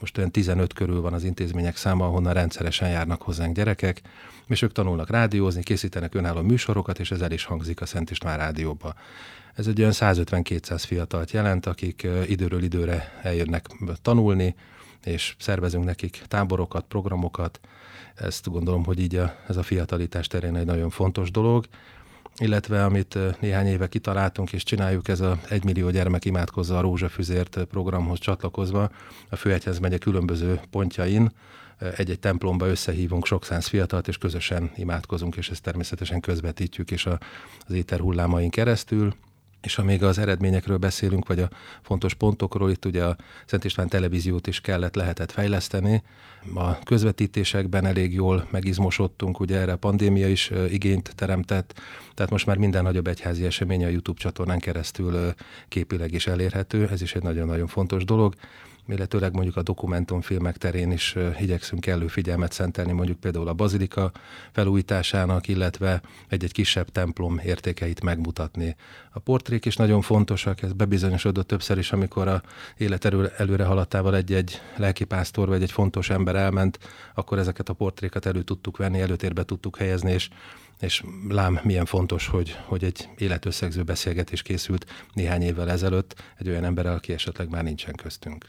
Most 0.00 0.18
olyan 0.18 0.30
15 0.30 0.72
körül 0.72 1.00
van 1.00 1.12
az 1.12 1.24
intézmények 1.24 1.76
száma, 1.76 2.06
ahonnan 2.06 2.32
rendszeresen 2.32 2.88
járnak 2.88 3.22
hozzánk 3.22 3.56
gyerekek, 3.56 4.00
és 4.46 4.62
ők 4.62 4.72
tanulnak 4.72 5.10
rádiózni, 5.10 5.62
készítenek 5.62 6.14
önálló 6.14 6.40
műsorokat, 6.40 6.98
és 6.98 7.10
ez 7.10 7.20
el 7.20 7.32
is 7.32 7.44
hangzik 7.44 7.80
a 7.80 7.86
Szent 7.86 8.10
István 8.10 8.38
rádióba. 8.38 8.94
Ez 9.54 9.66
egy 9.66 9.80
olyan 9.80 9.92
150-200 9.94 10.82
fiatalt 10.86 11.30
jelent, 11.30 11.66
akik 11.66 12.06
időről 12.26 12.62
időre 12.62 13.20
eljönnek 13.22 13.66
tanulni, 14.02 14.54
és 15.04 15.34
szervezünk 15.38 15.84
nekik 15.84 16.22
táborokat, 16.28 16.84
programokat. 16.88 17.60
Ezt 18.20 18.50
gondolom, 18.50 18.84
hogy 18.84 19.00
így 19.00 19.16
a, 19.16 19.34
ez 19.48 19.56
a 19.56 19.62
fiatalitás 19.62 20.26
terén 20.26 20.56
egy 20.56 20.66
nagyon 20.66 20.90
fontos 20.90 21.30
dolog 21.30 21.64
illetve 22.40 22.84
amit 22.84 23.18
néhány 23.40 23.66
éve 23.66 23.88
kitaláltunk 23.88 24.52
és 24.52 24.62
csináljuk, 24.62 25.08
ez 25.08 25.20
a 25.20 25.38
1 25.48 25.64
millió 25.64 25.90
gyermek 25.90 26.24
imádkozza 26.24 26.78
a 26.78 26.80
Rózsafüzért 26.80 27.64
programhoz 27.64 28.18
csatlakozva 28.18 28.90
a 29.28 29.36
Főegyház 29.36 29.78
megye 29.78 29.98
különböző 29.98 30.60
pontjain, 30.70 31.30
egy-egy 31.96 32.18
templomba 32.18 32.66
összehívunk 32.66 33.26
sok 33.26 33.44
száz 33.44 33.66
fiatalt, 33.66 34.08
és 34.08 34.18
közösen 34.18 34.70
imádkozunk, 34.76 35.36
és 35.36 35.50
ezt 35.50 35.62
természetesen 35.62 36.20
közvetítjük 36.20 36.90
is 36.90 37.06
az 37.06 37.74
éter 37.74 38.00
hullámain 38.00 38.50
keresztül. 38.50 39.14
És 39.62 39.74
ha 39.74 39.82
még 39.82 40.02
az 40.02 40.18
eredményekről 40.18 40.76
beszélünk, 40.76 41.26
vagy 41.26 41.40
a 41.40 41.50
fontos 41.82 42.14
pontokról, 42.14 42.70
itt 42.70 42.84
ugye 42.84 43.04
a 43.04 43.16
Szent 43.46 43.64
István 43.64 43.88
televíziót 43.88 44.46
is 44.46 44.60
kellett, 44.60 44.94
lehetett 44.94 45.32
fejleszteni. 45.32 46.02
A 46.54 46.78
közvetítésekben 46.78 47.86
elég 47.86 48.12
jól 48.12 48.46
megizmosodtunk, 48.50 49.40
ugye 49.40 49.58
erre 49.58 49.72
a 49.72 49.76
pandémia 49.76 50.28
is 50.28 50.50
igényt 50.70 51.12
teremtett, 51.14 51.80
tehát 52.14 52.30
most 52.30 52.46
már 52.46 52.56
minden 52.56 52.82
nagyobb 52.82 53.06
egyházi 53.06 53.44
esemény 53.44 53.84
a 53.84 53.88
YouTube 53.88 54.20
csatornán 54.20 54.58
keresztül 54.58 55.34
képileg 55.68 56.12
is 56.12 56.26
elérhető, 56.26 56.88
ez 56.88 57.02
is 57.02 57.14
egy 57.14 57.22
nagyon-nagyon 57.22 57.66
fontos 57.66 58.04
dolog 58.04 58.34
illetőleg 58.88 59.32
mondjuk 59.32 59.56
a 59.56 59.62
dokumentumfilmek 59.62 60.56
terén 60.56 60.90
is 60.90 61.16
igyekszünk 61.40 61.86
elő 61.86 62.06
figyelmet 62.06 62.52
szentelni, 62.52 62.92
mondjuk 62.92 63.20
például 63.20 63.48
a 63.48 63.52
bazilika 63.52 64.12
felújításának, 64.52 65.48
illetve 65.48 66.00
egy-egy 66.28 66.52
kisebb 66.52 66.88
templom 66.88 67.40
értékeit 67.44 68.02
megmutatni. 68.02 68.76
A 69.10 69.18
portrék 69.18 69.64
is 69.64 69.76
nagyon 69.76 70.00
fontosak, 70.00 70.62
ez 70.62 70.72
bebizonyosodott 70.72 71.46
többször 71.46 71.78
is, 71.78 71.92
amikor 71.92 72.28
a 72.28 72.42
élet 72.76 73.04
előre 73.36 73.64
haladtával 73.64 74.16
egy-egy 74.16 74.60
lelkipásztor 74.76 75.48
vagy 75.48 75.62
egy 75.62 75.72
fontos 75.72 76.10
ember 76.10 76.36
elment, 76.36 76.78
akkor 77.14 77.38
ezeket 77.38 77.68
a 77.68 77.72
portrékat 77.72 78.26
elő 78.26 78.42
tudtuk 78.42 78.76
venni, 78.76 79.00
előtérbe 79.00 79.44
tudtuk 79.44 79.76
helyezni, 79.76 80.12
és 80.12 80.28
és 80.80 81.04
lám 81.28 81.60
milyen 81.62 81.84
fontos, 81.84 82.26
hogy, 82.26 82.56
hogy 82.64 82.84
egy 82.84 83.08
életösszegző 83.16 83.82
beszélgetés 83.82 84.42
készült 84.42 84.86
néhány 85.12 85.42
évvel 85.42 85.70
ezelőtt 85.70 86.22
egy 86.36 86.48
olyan 86.48 86.64
emberrel, 86.64 86.94
aki 86.94 87.12
esetleg 87.12 87.48
már 87.48 87.62
nincsen 87.62 87.94
köztünk. 87.94 88.44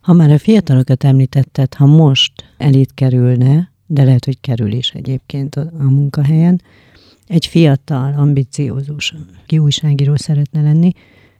Ha 0.00 0.12
már 0.12 0.30
a 0.30 0.38
fiatalokat 0.38 1.04
említetted, 1.04 1.74
ha 1.74 1.86
most 1.86 2.32
elit 2.56 2.94
kerülne, 2.94 3.70
de 3.86 4.04
lehet, 4.04 4.24
hogy 4.24 4.40
kerül 4.40 4.72
is 4.72 4.90
egyébként 4.90 5.56
a, 5.56 5.70
munkahelyen, 5.78 6.62
egy 7.26 7.46
fiatal, 7.46 8.14
ambiciózus, 8.14 9.14
ki 9.46 9.58
újságíró 9.58 10.16
szeretne 10.16 10.62
lenni, 10.62 10.92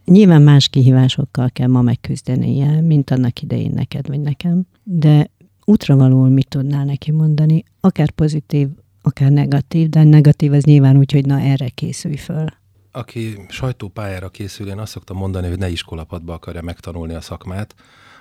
nyilván 0.04 0.42
más 0.42 0.68
kihívásokkal 0.68 1.50
kell 1.50 1.68
ma 1.68 1.82
megküzdenie, 1.82 2.80
mint 2.80 3.10
annak 3.10 3.42
idején 3.42 3.72
neked 3.74 4.08
vagy 4.08 4.20
nekem, 4.20 4.66
de 4.82 5.30
útravalóul 5.64 6.28
mit 6.28 6.48
tudnál 6.48 6.84
neki 6.84 7.10
mondani, 7.10 7.64
akár 7.80 8.10
pozitív, 8.10 8.68
akár 9.02 9.30
negatív, 9.30 9.88
de 9.88 10.02
negatív 10.02 10.52
az 10.52 10.64
nyilván 10.64 10.96
úgy, 10.96 11.12
hogy 11.12 11.26
na 11.26 11.40
erre 11.40 11.68
készülj 11.68 12.16
föl. 12.16 12.46
Aki 12.92 13.46
sajtópályára 13.48 14.28
készül, 14.28 14.68
én 14.68 14.78
azt 14.78 14.92
szoktam 14.92 15.16
mondani, 15.16 15.48
hogy 15.48 15.58
ne 15.58 15.68
iskolapadba 15.68 16.32
akarja 16.32 16.62
megtanulni 16.62 17.14
a 17.14 17.20
szakmát, 17.20 17.74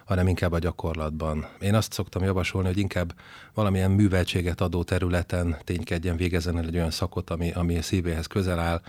hanem 0.09 0.27
inkább 0.27 0.51
a 0.51 0.59
gyakorlatban. 0.59 1.47
Én 1.59 1.75
azt 1.75 1.93
szoktam 1.93 2.23
javasolni, 2.23 2.67
hogy 2.67 2.77
inkább 2.77 3.13
valamilyen 3.53 3.91
műveltséget 3.91 4.61
adó 4.61 4.83
területen 4.83 5.57
ténykedjen, 5.63 6.17
végezzen 6.17 6.57
el 6.57 6.65
egy 6.65 6.75
olyan 6.75 6.91
szakot, 6.91 7.29
ami, 7.29 7.51
ami 7.51 7.77
a 7.77 7.81
szívéhez 7.81 8.27
közel 8.27 8.59
áll, 8.59 8.81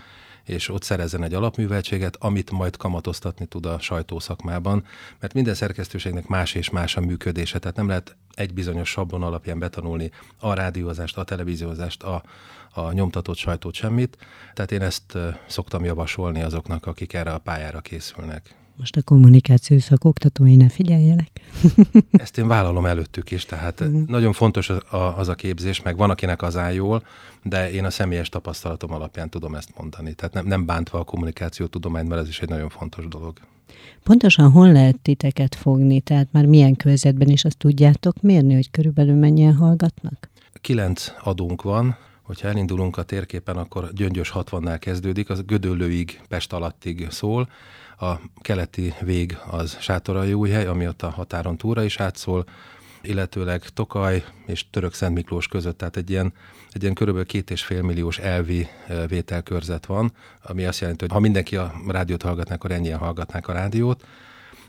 és 0.43 0.69
ott 0.69 0.83
szerezzen 0.83 1.23
egy 1.23 1.33
alapműveltséget, 1.33 2.15
amit 2.19 2.51
majd 2.51 2.77
kamatoztatni 2.77 3.45
tud 3.45 3.65
a 3.65 3.79
sajtószakmában, 3.79 4.83
mert 5.19 5.33
minden 5.33 5.53
szerkesztőségnek 5.53 6.27
más 6.27 6.53
és 6.53 6.69
más 6.69 6.97
a 6.97 7.01
működése, 7.01 7.59
tehát 7.59 7.77
nem 7.77 7.87
lehet 7.87 8.15
egy 8.33 8.53
bizonyos 8.53 8.89
sablon 8.89 9.23
alapján 9.23 9.59
betanulni 9.59 10.11
a 10.39 10.53
rádiózást, 10.53 11.17
a 11.17 11.23
televíziózást, 11.23 12.03
a, 12.03 12.23
a 12.73 12.91
nyomtatott 12.91 13.37
sajtót, 13.37 13.73
semmit. 13.73 14.17
Tehát 14.53 14.71
én 14.71 14.81
ezt 14.81 15.17
szoktam 15.47 15.85
javasolni 15.85 16.41
azoknak, 16.41 16.85
akik 16.85 17.13
erre 17.13 17.33
a 17.33 17.39
pályára 17.39 17.81
készülnek 17.81 18.59
most 18.81 18.95
a 18.95 19.01
kommunikáció 19.03 19.79
szakoktatói 19.79 20.55
ne 20.55 20.69
figyeljenek. 20.69 21.29
Ezt 22.11 22.37
én 22.37 22.47
vállalom 22.47 22.85
előttük 22.85 23.31
is, 23.31 23.45
tehát 23.45 23.83
mm. 23.83 24.03
nagyon 24.07 24.33
fontos 24.33 24.71
az 25.15 25.27
a 25.27 25.35
képzés, 25.35 25.81
meg 25.81 25.97
van, 25.97 26.09
akinek 26.09 26.41
az 26.41 26.57
áll 26.57 26.73
jól, 26.73 27.03
de 27.43 27.71
én 27.71 27.85
a 27.85 27.89
személyes 27.89 28.29
tapasztalatom 28.29 28.93
alapján 28.93 29.29
tudom 29.29 29.55
ezt 29.55 29.69
mondani. 29.77 30.13
Tehát 30.13 30.33
nem, 30.33 30.45
nem 30.45 30.65
bántva 30.65 30.99
a 30.99 31.03
kommunikáció 31.03 31.65
tudományt, 31.65 32.07
mert 32.07 32.21
ez 32.21 32.27
is 32.27 32.39
egy 32.39 32.49
nagyon 32.49 32.69
fontos 32.69 33.07
dolog. 33.07 33.37
Pontosan 34.03 34.51
hol 34.51 34.71
lehet 34.71 34.99
titeket 34.99 35.55
fogni? 35.55 36.01
Tehát 36.01 36.27
már 36.31 36.45
milyen 36.45 36.75
körzetben 36.75 37.29
is 37.29 37.45
azt 37.45 37.57
tudjátok 37.57 38.21
mérni, 38.21 38.53
hogy 38.53 38.71
körülbelül 38.71 39.15
mennyien 39.15 39.55
hallgatnak? 39.55 40.29
Kilenc 40.61 41.11
adónk 41.23 41.61
van, 41.61 41.97
hogyha 42.21 42.47
elindulunk 42.47 42.97
a 42.97 43.03
térképen, 43.03 43.57
akkor 43.57 43.93
Gyöngyös 43.93 44.31
60-nál 44.35 44.77
kezdődik, 44.79 45.29
az 45.29 45.45
Gödöllőig, 45.45 46.21
Pest 46.27 46.53
alattig 46.53 47.07
szól, 47.09 47.49
a 48.01 48.19
keleti 48.41 48.93
vég 49.01 49.37
az 49.51 49.77
hely, 50.49 50.65
ami 50.65 50.87
ott 50.87 51.01
a 51.01 51.09
határon 51.09 51.57
túra 51.57 51.83
is 51.83 51.99
átszól, 51.99 52.45
illetőleg 53.01 53.61
Tokaj 53.61 54.23
és 54.45 54.65
Török 54.69 54.93
Szent 54.93 55.13
Miklós 55.13 55.47
között, 55.47 55.77
tehát 55.77 55.97
egy 55.97 56.09
ilyen, 56.09 56.33
egy 56.71 56.81
ilyen 56.81 56.93
körülbelül 56.93 57.27
két 57.27 57.51
és 57.51 57.63
fél 57.63 57.81
milliós 57.81 58.17
elvi 58.17 58.67
vételkörzet 59.07 59.85
van, 59.85 60.13
ami 60.43 60.65
azt 60.65 60.79
jelenti, 60.79 61.03
hogy 61.03 61.13
ha 61.13 61.19
mindenki 61.19 61.55
a 61.55 61.73
rádiót 61.87 62.21
hallgatná, 62.21 62.55
akkor 62.55 62.71
ennyien 62.71 62.97
hallgatnák 62.97 63.47
a 63.47 63.53
rádiót. 63.53 64.05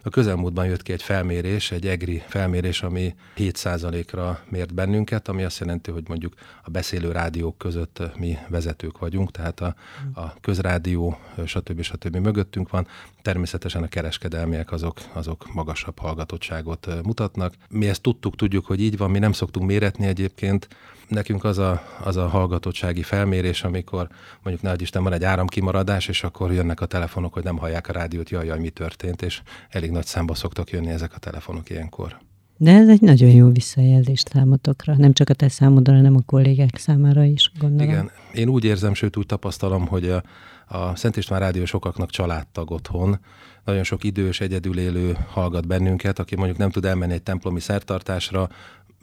A 0.04 0.08
közelmúltban 0.08 0.66
jött 0.66 0.82
ki 0.82 0.92
egy 0.92 1.02
felmérés, 1.02 1.70
egy 1.70 1.86
EGRI 1.86 2.22
felmérés, 2.26 2.82
ami 2.82 3.14
7%-ra 3.36 4.40
mért 4.48 4.74
bennünket, 4.74 5.28
ami 5.28 5.42
azt 5.42 5.58
jelenti, 5.58 5.90
hogy 5.90 6.08
mondjuk 6.08 6.34
a 6.64 6.70
beszélő 6.70 7.12
rádiók 7.12 7.58
között 7.58 8.02
mi 8.18 8.38
vezetők 8.48 8.98
vagyunk, 8.98 9.30
tehát 9.30 9.60
a, 9.60 9.74
a 10.14 10.40
közrádió, 10.40 11.18
stb. 11.46 11.82
stb. 11.82 12.16
mögöttünk 12.16 12.70
van. 12.70 12.86
Természetesen 13.22 13.82
a 13.82 13.88
kereskedelmiek 13.88 14.72
azok, 14.72 14.98
azok 15.12 15.52
magasabb 15.52 15.98
hallgatottságot 15.98 17.02
mutatnak. 17.04 17.54
Mi 17.68 17.88
ezt 17.88 18.02
tudtuk, 18.02 18.36
tudjuk, 18.36 18.66
hogy 18.66 18.80
így 18.80 18.96
van, 18.96 19.10
mi 19.10 19.18
nem 19.18 19.32
szoktunk 19.32 19.66
méretni 19.66 20.06
egyébként, 20.06 20.68
nekünk 21.12 21.44
az 21.44 21.58
a, 21.58 21.82
az 22.04 22.16
a 22.16 22.28
hallgatottsági 22.28 23.02
felmérés, 23.02 23.62
amikor 23.64 24.08
mondjuk 24.42 24.66
nagy 24.66 24.82
Isten 24.82 25.02
van 25.02 25.12
egy 25.12 25.24
áramkimaradás, 25.24 26.08
és 26.08 26.22
akkor 26.22 26.52
jönnek 26.52 26.80
a 26.80 26.86
telefonok, 26.86 27.32
hogy 27.32 27.44
nem 27.44 27.58
hallják 27.58 27.88
a 27.88 27.92
rádiót, 27.92 28.30
jaj, 28.30 28.46
jaj, 28.46 28.58
mi 28.58 28.70
történt, 28.70 29.22
és 29.22 29.42
elég 29.68 29.90
nagy 29.90 30.06
számba 30.06 30.34
szoktak 30.34 30.70
jönni 30.70 30.90
ezek 30.90 31.14
a 31.14 31.18
telefonok 31.18 31.70
ilyenkor. 31.70 32.16
De 32.56 32.72
ez 32.72 32.88
egy 32.88 33.00
nagyon 33.00 33.30
jó 33.30 33.50
visszajelzés 33.50 34.22
számotokra, 34.32 34.94
nem 34.96 35.12
csak 35.12 35.28
a 35.28 35.34
te 35.34 35.48
számodra, 35.48 35.94
hanem 35.94 36.16
a 36.16 36.22
kollégák 36.26 36.76
számára 36.76 37.24
is, 37.24 37.50
gondolom. 37.58 37.90
Igen, 37.90 38.10
én 38.34 38.48
úgy 38.48 38.64
érzem, 38.64 38.94
sőt 38.94 39.16
úgy 39.16 39.26
tapasztalom, 39.26 39.86
hogy 39.86 40.08
a, 40.08 40.22
a 40.68 40.96
Szent 40.96 41.16
István 41.16 41.40
Rádió 41.40 41.64
sokaknak 41.64 42.10
családtag 42.10 42.70
otthon, 42.70 43.18
nagyon 43.64 43.82
sok 43.82 44.04
idős, 44.04 44.40
egyedül 44.40 44.78
élő 44.78 45.16
hallgat 45.28 45.66
bennünket, 45.66 46.18
aki 46.18 46.36
mondjuk 46.36 46.58
nem 46.58 46.70
tud 46.70 46.84
elmenni 46.84 47.12
egy 47.12 47.22
templomi 47.22 47.60
szertartásra, 47.60 48.48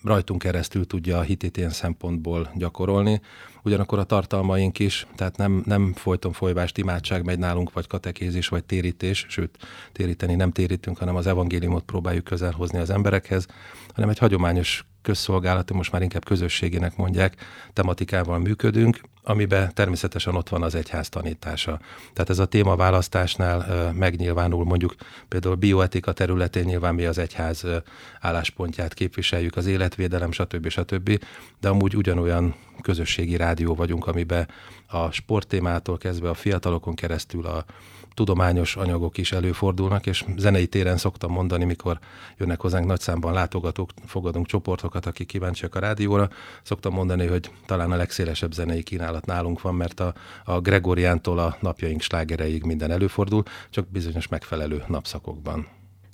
rajtunk 0.04 0.42
keresztül 0.42 0.88
tudja 0.88 1.18
a 1.18 1.22
hitét 1.22 1.58
ilyen 1.58 1.70
szempontból 1.70 2.52
gyakorolni. 2.56 3.22
Ugyanakkor 3.64 4.00
a 4.00 4.04
tartalmaink 4.04 4.80
is, 4.80 5.08
tehát 5.16 5.38
nem, 5.38 5.64
nem 5.66 5.94
folyton 5.94 6.32
folyvást 6.32 6.78
imádság 6.78 7.26
megy 7.26 7.40
nálunk, 7.40 7.74
vagy 7.74 7.88
katekézis, 7.88 8.48
vagy 8.48 8.64
térítés, 8.64 9.26
sőt, 9.30 9.58
téríteni 9.92 10.36
nem 10.36 10.52
térítünk, 10.52 10.98
hanem 10.98 11.16
az 11.16 11.28
evangéliumot 11.28 11.84
próbáljuk 11.84 12.24
közel 12.24 12.52
hozni 12.52 12.80
az 12.80 12.90
emberekhez, 12.90 13.46
hanem 13.94 14.10
egy 14.10 14.18
hagyományos 14.18 14.86
közszolgálati, 15.10 15.74
most 15.74 15.92
már 15.92 16.02
inkább 16.02 16.26
közösségének 16.26 16.96
mondják, 16.96 17.36
tematikával 17.74 18.40
működünk, 18.40 19.02
amiben 19.24 19.74
természetesen 19.74 20.36
ott 20.36 20.50
van 20.50 20.64
az 20.64 20.76
egyház 20.76 21.10
tanítása. 21.10 21.80
Tehát 22.14 22.30
ez 22.30 22.40
a 22.40 22.46
témaválasztásnál 22.46 23.92
megnyilvánul 23.94 24.66
mondjuk 24.66 24.96
például 25.28 25.56
bioetika 25.56 26.12
területén 26.12 26.64
nyilván 26.64 26.96
mi 26.96 27.06
az 27.06 27.18
egyház 27.18 27.66
álláspontját 28.20 28.94
képviseljük, 28.94 29.56
az 29.56 29.66
életvédelem, 29.66 30.32
stb. 30.32 30.68
stb. 30.68 31.24
De 31.60 31.70
amúgy 31.70 31.96
ugyanolyan 31.96 32.56
közösségi 32.82 33.36
rádió 33.36 33.76
vagyunk, 33.76 34.08
amiben 34.08 34.48
a 34.88 35.12
sporttémától 35.12 35.98
kezdve 35.98 36.30
a 36.30 36.34
fiatalokon 36.34 36.96
keresztül 36.96 37.46
a 37.46 37.66
tudományos 38.20 38.76
anyagok 38.76 39.18
is 39.18 39.32
előfordulnak, 39.32 40.06
és 40.06 40.26
zenei 40.38 40.68
téren 40.68 40.98
szoktam 40.98 41.32
mondani, 41.32 41.66
mikor 41.66 42.00
jönnek 42.38 42.62
hozzánk 42.62 42.86
nagy 42.86 43.00
számban 43.00 43.34
látogatók, 43.34 43.90
fogadunk 44.06 44.46
csoportokat, 44.46 45.06
akik 45.06 45.28
kíváncsiak 45.28 45.76
a 45.76 45.80
rádióra, 45.80 46.30
szoktam 46.64 46.94
mondani, 46.94 47.26
hogy 47.26 47.52
talán 47.66 47.92
a 47.92 47.96
legszélesebb 47.96 48.52
zenei 48.52 48.84
kínálat 48.84 49.26
nálunk 49.26 49.62
van, 49.62 49.76
mert 49.76 50.00
a, 50.00 50.14
a 50.44 50.60
Gregoriántól 50.60 51.40
a 51.40 51.58
napjaink 51.60 52.02
slágereig 52.02 52.64
minden 52.64 52.92
előfordul, 52.92 53.44
csak 53.70 53.88
bizonyos 53.92 54.28
megfelelő 54.28 54.84
napszakokban. 54.88 55.68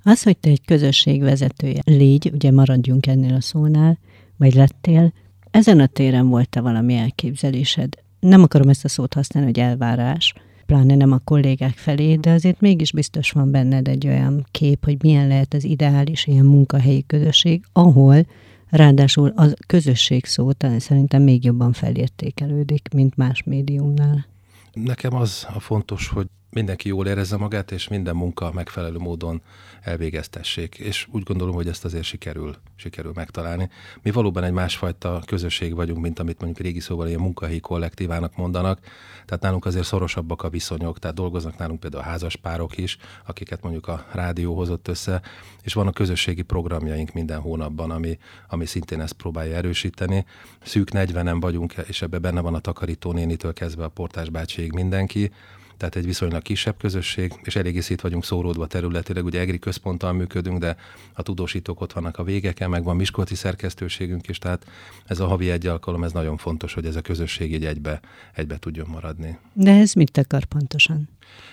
Az, 0.04 0.24
hogy 0.24 0.38
te 0.38 0.50
egy 0.50 0.66
közösség 0.66 1.22
vezetője 1.22 1.82
légy, 1.86 2.30
ugye 2.34 2.52
maradjunk 2.52 3.08
ennél 3.08 3.34
a 3.34 3.42
szónál, 3.42 4.00
vagy 4.38 4.54
lettél, 4.54 5.14
ezen 5.52 5.80
a 5.80 5.88
téren 5.88 6.28
volt-e 6.28 6.62
valami 6.62 6.96
elképzelésed? 6.96 7.94
Nem 8.20 8.44
akarom 8.44 8.70
ezt 8.70 8.86
a 8.86 8.90
szót 8.90 9.14
használni, 9.14 9.50
hogy 9.50 9.60
elvárás, 9.60 10.34
pláne 10.66 10.96
nem 10.96 11.12
a 11.12 11.20
kollégák 11.24 11.78
felé, 11.78 12.16
de 12.16 12.32
azért 12.32 12.62
mégis 12.62 12.92
biztos 12.92 13.32
van 13.32 13.52
benned 13.52 13.88
egy 13.88 14.08
olyan 14.08 14.46
kép, 14.52 14.86
hogy 14.86 14.98
milyen 15.02 15.28
lehet 15.28 15.54
az 15.54 15.64
ideális 15.64 16.28
ilyen 16.28 16.46
munkahelyi 16.46 17.06
közösség, 17.08 17.64
ahol 17.74 18.26
ráadásul 18.70 19.34
a 19.36 19.46
közösség 19.68 20.26
szó 20.26 20.50
szerintem 20.78 21.22
még 21.22 21.44
jobban 21.44 21.74
felértékelődik, 21.74 22.88
mint 22.94 23.16
más 23.18 23.44
médiumnál. 23.44 24.26
Nekem 24.74 25.16
az 25.16 25.48
a 25.54 25.60
fontos, 25.60 26.08
hogy 26.08 26.28
mindenki 26.56 26.88
jól 26.88 27.08
érezze 27.08 27.38
magát, 27.38 27.72
és 27.72 27.88
minden 27.88 28.16
munka 28.16 28.52
megfelelő 28.52 28.98
módon 28.98 29.42
elvégeztessék. 29.82 30.76
És 30.76 31.08
úgy 31.12 31.24
gondolom, 31.24 31.56
hogy 31.56 31.68
ezt 31.68 31.86
azért 31.86 32.04
sikerül, 32.04 32.56
sikerül 32.76 33.12
megtalálni. 33.16 33.70
Mi 34.02 34.12
valóban 34.12 34.44
egy 34.44 34.52
másfajta 34.52 35.22
közösség 35.26 35.76
vagyunk, 35.76 36.02
mint 36.02 36.20
amit 36.20 36.42
mondjuk 36.42 36.66
régi 36.66 36.80
szóval 36.80 37.08
ilyen 37.08 37.20
munkahelyi 37.20 37.60
kollektívának 37.60 38.36
mondanak. 38.36 38.80
Tehát 39.26 39.44
nálunk 39.44 39.66
azért 39.66 39.86
szorosabbak 39.86 40.44
a 40.44 40.50
viszonyok, 40.50 41.00
tehát 41.00 41.16
dolgoznak 41.16 41.58
nálunk 41.58 41.80
például 41.80 42.04
a 42.04 42.06
házas 42.06 42.36
párok 42.36 42.78
is, 42.78 42.98
akiket 43.26 43.62
mondjuk 43.62 43.88
a 43.88 44.06
rádió 44.12 44.56
hozott 44.56 44.88
össze, 44.88 45.22
és 45.62 45.74
van 45.74 45.88
a 45.88 45.92
közösségi 45.92 46.42
programjaink 46.42 47.14
minden 47.14 47.40
hónapban, 47.40 47.92
ami, 47.92 48.18
ami 48.48 48.66
szintén 48.66 49.02
ezt 49.02 49.14
próbálja 49.14 49.56
erősíteni. 49.56 50.26
Szűk 50.64 50.90
40-en 50.92 51.38
vagyunk, 51.40 51.74
és 51.88 52.02
ebbe 52.02 52.18
benne 52.18 52.40
van 52.42 52.54
a 52.54 52.60
takarító 52.60 53.12
nénitől 53.12 53.54
kezdve 53.54 53.84
a 53.84 53.90
portás 53.90 54.30
bácsiig 54.30 54.72
mindenki 54.72 55.32
tehát 55.78 55.96
egy 55.96 56.06
viszonylag 56.06 56.42
kisebb 56.42 56.78
közösség, 56.78 57.34
és 57.44 57.56
eléggé 57.56 57.80
szét 57.80 58.02
vagyunk 58.02 58.26
szóródva 58.26 58.68
területileg, 58.68 59.26
ugye 59.26 59.40
EGRI 59.40 59.60
központtal 59.60 60.14
működünk, 60.14 60.60
de 60.60 60.76
a 61.14 61.22
tudósítók 61.22 61.82
ott 61.82 61.94
vannak 61.94 62.18
a 62.18 62.24
végeken, 62.24 62.70
meg 62.70 62.84
van 62.84 62.96
Miskolci 62.96 63.36
szerkesztőségünk 63.36 64.28
is, 64.28 64.38
tehát 64.38 64.66
ez 65.06 65.20
a 65.20 65.28
havi 65.28 65.50
egy 65.50 65.68
alkalom, 65.68 66.04
ez 66.04 66.12
nagyon 66.12 66.38
fontos, 66.38 66.74
hogy 66.74 66.86
ez 66.86 66.96
a 66.96 67.02
közösség 67.02 67.54
így 67.54 67.66
egybe, 67.66 68.00
egybe 68.34 68.58
tudjon 68.58 68.88
maradni. 68.90 69.38
De 69.54 69.72
ez 69.72 69.94
mit 69.94 70.18
akar 70.18 70.46
pontosan? 70.46 71.10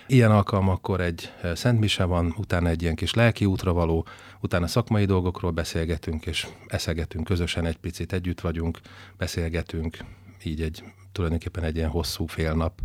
Ilyen 0.07 0.31
alkalmakkor 0.31 1.01
egy 1.01 1.33
eh, 1.43 1.55
szentmise 1.55 2.05
van, 2.05 2.35
utána 2.37 2.69
egy 2.69 2.83
ilyen 2.83 2.95
kis 2.95 3.15
lelki 3.15 3.45
útra 3.45 3.73
való, 3.73 4.07
utána 4.41 4.67
szakmai 4.67 5.05
dolgokról 5.05 5.51
beszélgetünk, 5.51 6.27
és 6.27 6.47
eszegetünk 6.67 7.25
közösen 7.25 7.67
egy 7.67 7.77
picit, 7.77 8.13
együtt 8.13 8.41
vagyunk, 8.41 8.81
beszélgetünk, 9.17 9.97
így 10.45 10.63
egy 10.63 10.83
tulajdonképpen 11.13 11.65
egy 11.65 11.77
ilyen 11.77 11.89
hosszú 11.89 12.27
fél 12.27 12.55
nap 12.55 12.81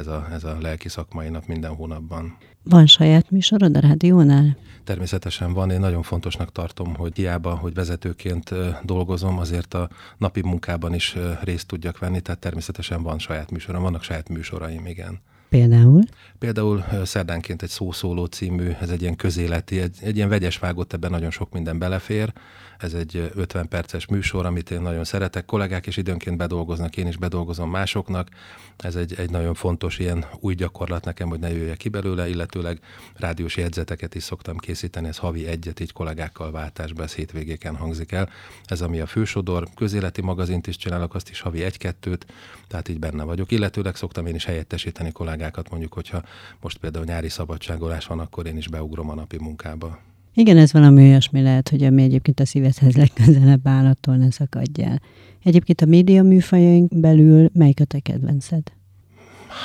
ez 0.00 0.06
a, 0.06 0.28
ez 0.32 0.44
a 0.44 0.56
lelki 0.60 0.88
szakmai 0.88 1.28
nap 1.28 1.46
minden 1.46 1.74
hónapban. 1.74 2.36
Van 2.62 2.86
saját 2.86 3.30
műsorod 3.30 3.76
a 3.76 3.80
rádiónál? 3.80 4.56
Természetesen 4.84 5.52
van, 5.52 5.70
én 5.70 5.80
nagyon 5.80 6.02
fontosnak 6.02 6.52
tartom, 6.52 6.94
hogy 6.94 7.16
hiába, 7.16 7.54
hogy 7.54 7.74
vezetőként 7.74 8.54
dolgozom, 8.84 9.38
azért 9.38 9.74
a 9.74 9.88
napi 10.18 10.42
munkában 10.42 10.94
is 10.94 11.16
részt 11.42 11.66
tudjak 11.66 11.98
venni, 11.98 12.20
tehát 12.20 12.40
természetesen 12.40 13.02
van 13.02 13.18
saját 13.18 13.50
műsorom, 13.50 13.82
vannak 13.82 14.02
saját 14.02 14.28
műsoraim, 14.28 14.86
igen. 14.86 15.20
Például? 15.48 16.02
Például 16.38 16.84
szerdánként 17.04 17.62
egy 17.62 17.68
szószóló 17.68 18.24
című, 18.24 18.70
ez 18.80 18.90
egy 18.90 19.02
ilyen 19.02 19.16
közéleti, 19.16 19.80
egy, 19.80 19.96
egy 20.00 20.16
ilyen 20.16 20.28
vegyes 20.28 20.58
vágott, 20.58 20.92
ebben 20.92 21.10
nagyon 21.10 21.30
sok 21.30 21.52
minden 21.52 21.78
belefér. 21.78 22.32
Ez 22.80 22.94
egy 22.94 23.30
50 23.34 23.68
perces 23.68 24.06
műsor, 24.06 24.46
amit 24.46 24.70
én 24.70 24.80
nagyon 24.80 25.04
szeretek. 25.04 25.44
Kollégák 25.44 25.86
is 25.86 25.96
időnként 25.96 26.36
bedolgoznak, 26.36 26.96
én 26.96 27.06
is 27.06 27.16
bedolgozom 27.16 27.70
másoknak. 27.70 28.28
Ez 28.76 28.96
egy, 28.96 29.14
egy 29.18 29.30
nagyon 29.30 29.54
fontos 29.54 29.98
ilyen 29.98 30.24
új 30.38 30.54
gyakorlat 30.54 31.04
nekem, 31.04 31.28
hogy 31.28 31.38
ne 31.38 31.50
jöjjek 31.52 31.76
ki 31.76 31.88
belőle, 31.88 32.28
illetőleg 32.28 32.80
rádiós 33.14 33.56
jegyzeteket 33.56 34.14
is 34.14 34.22
szoktam 34.22 34.56
készíteni, 34.56 35.08
ez 35.08 35.16
havi 35.16 35.46
egyet 35.46 35.80
így 35.80 35.92
kollégákkal 35.92 36.50
váltásba, 36.50 37.02
ez 37.02 37.14
hétvégéken 37.14 37.76
hangzik 37.76 38.12
el. 38.12 38.28
Ez 38.64 38.80
ami 38.80 39.00
a 39.00 39.06
fősodor, 39.06 39.68
közéleti 39.74 40.22
magazint 40.22 40.66
is 40.66 40.76
csinálok, 40.76 41.14
azt 41.14 41.30
is 41.30 41.40
havi 41.40 41.62
egy-kettőt, 41.62 42.26
tehát 42.68 42.88
így 42.88 42.98
benne 42.98 43.22
vagyok. 43.22 43.50
Illetőleg 43.50 43.96
szoktam 43.96 44.26
én 44.26 44.34
is 44.34 44.44
helyettesíteni 44.44 45.12
kollégákat, 45.12 45.70
mondjuk, 45.70 45.92
hogyha 45.92 46.22
most 46.60 46.78
például 46.78 47.04
nyári 47.04 47.28
szabadságolás 47.28 48.06
van, 48.06 48.18
akkor 48.18 48.46
én 48.46 48.56
is 48.56 48.68
beugrom 48.68 49.10
a 49.10 49.14
napi 49.14 49.38
munkába. 49.38 50.09
Igen, 50.34 50.56
ez 50.56 50.72
valami 50.72 51.02
olyasmi 51.02 51.42
lehet, 51.42 51.68
hogy 51.68 51.82
ami 51.82 52.02
egyébként 52.02 52.40
a 52.40 52.46
szívedhez 52.46 52.96
legközelebb 52.96 53.66
áll, 53.66 53.86
attól 53.86 54.16
ne 54.16 54.30
szakadj 54.30 54.82
el. 54.82 55.00
Egyébként 55.42 55.80
a 55.80 55.86
média 55.86 56.22
műfajaink 56.22 56.98
belül 56.98 57.50
melyik 57.52 57.80
a 57.80 57.84
te 57.84 57.98
kedvenced? 57.98 58.62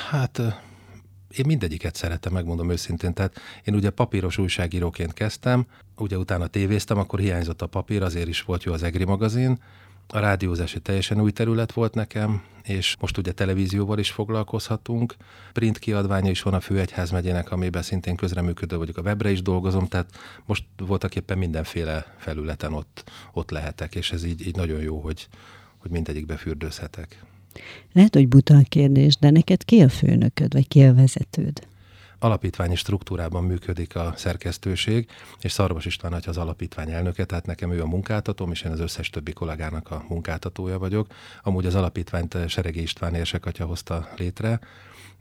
Hát 0.09 0.41
én 1.37 1.45
mindegyiket 1.47 1.95
szeretem, 1.95 2.33
megmondom 2.33 2.71
őszintén. 2.71 3.13
Tehát 3.13 3.35
én 3.63 3.75
ugye 3.75 3.89
papíros 3.89 4.37
újságíróként 4.37 5.13
kezdtem, 5.13 5.65
ugye 5.97 6.17
utána 6.17 6.47
tévéztem, 6.47 6.97
akkor 6.97 7.19
hiányzott 7.19 7.61
a 7.61 7.67
papír, 7.67 8.01
azért 8.01 8.27
is 8.27 8.41
volt 8.41 8.63
jó 8.63 8.73
az 8.73 8.83
EGRI 8.83 9.03
magazin, 9.03 9.59
a 10.07 10.19
rádiózás 10.19 10.75
egy 10.75 10.81
teljesen 10.81 11.21
új 11.21 11.31
terület 11.31 11.71
volt 11.71 11.93
nekem, 11.93 12.43
és 12.63 12.95
most 12.99 13.17
ugye 13.17 13.31
televízióval 13.31 13.99
is 13.99 14.11
foglalkozhatunk. 14.11 15.15
Print 15.53 15.79
kiadványa 15.79 16.29
is 16.29 16.41
van 16.41 16.53
a 16.53 16.59
Főegyház 16.59 17.11
megyének, 17.11 17.51
amiben 17.51 17.81
szintén 17.81 18.15
közreműködő 18.15 18.77
vagyok, 18.77 18.97
a 18.97 19.01
webre 19.01 19.31
is 19.31 19.41
dolgozom, 19.41 19.87
tehát 19.87 20.09
most 20.45 20.63
voltak 20.77 21.15
éppen 21.15 21.37
mindenféle 21.37 22.15
felületen 22.17 22.73
ott, 22.73 23.11
ott 23.33 23.49
lehetek, 23.49 23.95
és 23.95 24.11
ez 24.11 24.23
így, 24.23 24.47
így 24.47 24.55
nagyon 24.55 24.81
jó, 24.81 24.99
hogy, 24.99 25.27
hogy 25.77 25.91
mindegyikbe 25.91 26.35
fürdőzhetek. 26.35 27.23
Lehet, 27.93 28.13
hogy 28.13 28.27
buta 28.27 28.57
a 28.57 28.63
kérdés, 28.69 29.17
de 29.17 29.29
neked 29.29 29.65
ki 29.65 29.81
a 29.81 29.89
főnököd, 29.89 30.53
vagy 30.53 30.67
ki 30.67 30.83
a 30.83 30.93
vezetőd? 30.93 31.67
Alapítványi 32.19 32.75
struktúrában 32.75 33.43
működik 33.43 33.95
a 33.95 34.13
szerkesztőség, 34.15 35.07
és 35.41 35.51
Szarvas 35.51 35.85
István 35.85 36.13
atya 36.13 36.29
az 36.29 36.37
alapítvány 36.37 36.91
elnöke, 36.91 37.25
tehát 37.25 37.45
nekem 37.45 37.71
ő 37.71 37.81
a 37.81 37.85
munkáltatóm, 37.85 38.51
és 38.51 38.61
én 38.61 38.71
az 38.71 38.79
összes 38.79 39.09
többi 39.09 39.33
kollégának 39.33 39.91
a 39.91 40.05
munkáltatója 40.09 40.79
vagyok. 40.79 41.07
Amúgy 41.43 41.65
az 41.65 41.75
alapítványt 41.75 42.37
Seregi 42.47 42.81
István 42.81 43.13
érsek 43.13 43.45
atya 43.45 43.65
hozta 43.65 44.09
létre, 44.17 44.59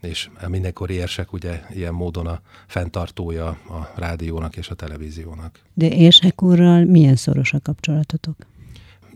és 0.01 0.29
mindenkori 0.47 0.93
érsek 0.93 1.33
ugye 1.33 1.61
ilyen 1.69 1.93
módon 1.93 2.27
a 2.27 2.41
fenntartója 2.67 3.47
a 3.47 3.91
rádiónak 3.95 4.57
és 4.57 4.69
a 4.69 4.75
televíziónak. 4.75 5.59
De 5.73 5.89
érsek 5.89 6.41
úrral 6.41 6.83
milyen 6.83 7.15
szoros 7.15 7.53
a 7.53 7.59
kapcsolatotok? 7.63 8.35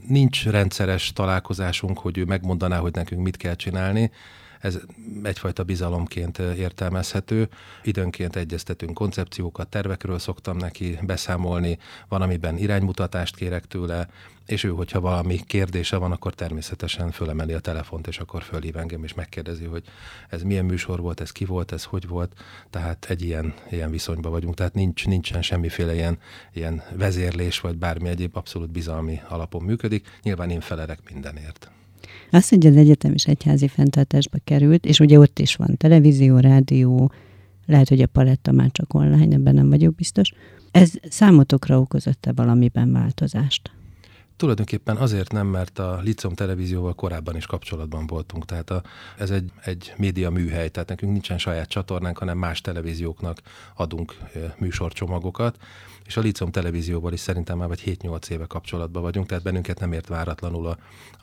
Nincs 0.07 0.45
rendszeres 0.45 1.13
találkozásunk, 1.13 1.99
hogy 1.99 2.17
ő 2.17 2.25
megmondaná, 2.25 2.77
hogy 2.77 2.93
nekünk 2.93 3.21
mit 3.21 3.37
kell 3.37 3.55
csinálni 3.55 4.11
ez 4.59 4.79
egyfajta 5.23 5.63
bizalomként 5.63 6.37
értelmezhető. 6.37 7.49
Időnként 7.83 8.35
egyeztetünk 8.35 8.93
koncepciókat, 8.93 9.67
tervekről 9.67 10.19
szoktam 10.19 10.57
neki 10.57 10.97
beszámolni, 11.01 11.77
van, 12.07 12.21
amiben 12.21 12.57
iránymutatást 12.57 13.35
kérek 13.35 13.65
tőle, 13.65 14.07
és 14.45 14.63
ő, 14.63 14.69
hogyha 14.69 14.99
valami 14.99 15.39
kérdése 15.47 15.97
van, 15.97 16.11
akkor 16.11 16.33
természetesen 16.33 17.11
fölemeli 17.11 17.53
a 17.53 17.59
telefont, 17.59 18.07
és 18.07 18.19
akkor 18.19 18.43
fölhív 18.43 18.77
engem, 18.77 19.03
és 19.03 19.13
megkérdezi, 19.13 19.65
hogy 19.65 19.83
ez 20.29 20.41
milyen 20.41 20.65
műsor 20.65 20.99
volt, 20.99 21.19
ez 21.19 21.31
ki 21.31 21.45
volt, 21.45 21.71
ez 21.71 21.83
hogy 21.83 22.07
volt. 22.07 22.33
Tehát 22.69 23.05
egy 23.09 23.21
ilyen, 23.21 23.53
ilyen 23.69 23.91
viszonyban 23.91 24.31
vagyunk, 24.31 24.55
tehát 24.55 24.73
nincs, 24.73 25.05
nincsen 25.05 25.41
semmiféle 25.41 25.93
ilyen, 25.93 26.17
ilyen 26.53 26.83
vezérlés, 26.95 27.59
vagy 27.59 27.77
bármi 27.77 28.09
egyéb 28.09 28.37
abszolút 28.37 28.71
bizalmi 28.71 29.21
alapon 29.27 29.63
működik. 29.63 30.19
Nyilván 30.23 30.49
én 30.49 30.61
felerek 30.61 30.99
mindenért. 31.09 31.71
Az, 32.31 32.49
hogy 32.49 32.67
az 32.67 32.75
egyetem 32.75 33.13
is 33.13 33.25
egyházi 33.25 33.67
fenntartásba 33.67 34.37
került, 34.43 34.85
és 34.85 34.99
ugye 34.99 35.19
ott 35.19 35.39
is 35.39 35.55
van 35.55 35.77
televízió, 35.77 36.37
rádió, 36.37 37.11
lehet, 37.65 37.89
hogy 37.89 38.01
a 38.01 38.07
paletta 38.07 38.51
már 38.51 38.71
csak 38.71 38.93
online, 38.93 39.35
ebben 39.35 39.53
nem 39.53 39.69
vagyok 39.69 39.95
biztos. 39.95 40.31
Ez 40.71 40.91
számotokra 41.09 41.79
okozott-e 41.79 42.31
valamiben 42.31 42.91
változást? 42.91 43.71
Tulajdonképpen 44.35 44.97
azért 44.97 45.31
nem, 45.31 45.47
mert 45.47 45.79
a 45.79 45.99
Licom 46.03 46.33
televízióval 46.33 46.93
korábban 46.93 47.35
is 47.35 47.45
kapcsolatban 47.45 48.07
voltunk, 48.07 48.45
tehát 48.45 48.69
a, 48.69 48.83
ez 49.17 49.29
egy, 49.29 49.51
egy 49.63 49.93
média 49.97 50.29
műhely, 50.29 50.69
tehát 50.69 50.89
nekünk 50.89 51.11
nincsen 51.11 51.37
saját 51.37 51.69
csatornánk, 51.69 52.17
hanem 52.17 52.37
más 52.37 52.61
televízióknak 52.61 53.41
adunk 53.75 54.17
műsorcsomagokat, 54.57 55.57
és 56.09 56.17
a 56.17 56.21
Licom 56.21 56.51
televízióval 56.51 57.13
is 57.13 57.19
szerintem 57.19 57.57
már 57.57 57.67
vagy 57.67 57.81
7-8 57.85 58.29
éve 58.29 58.45
kapcsolatban 58.45 59.01
vagyunk, 59.01 59.27
tehát 59.27 59.43
bennünket 59.43 59.79
nem 59.79 59.93
ért 59.93 60.07
váratlanul 60.07 60.67
a, 60.67 60.77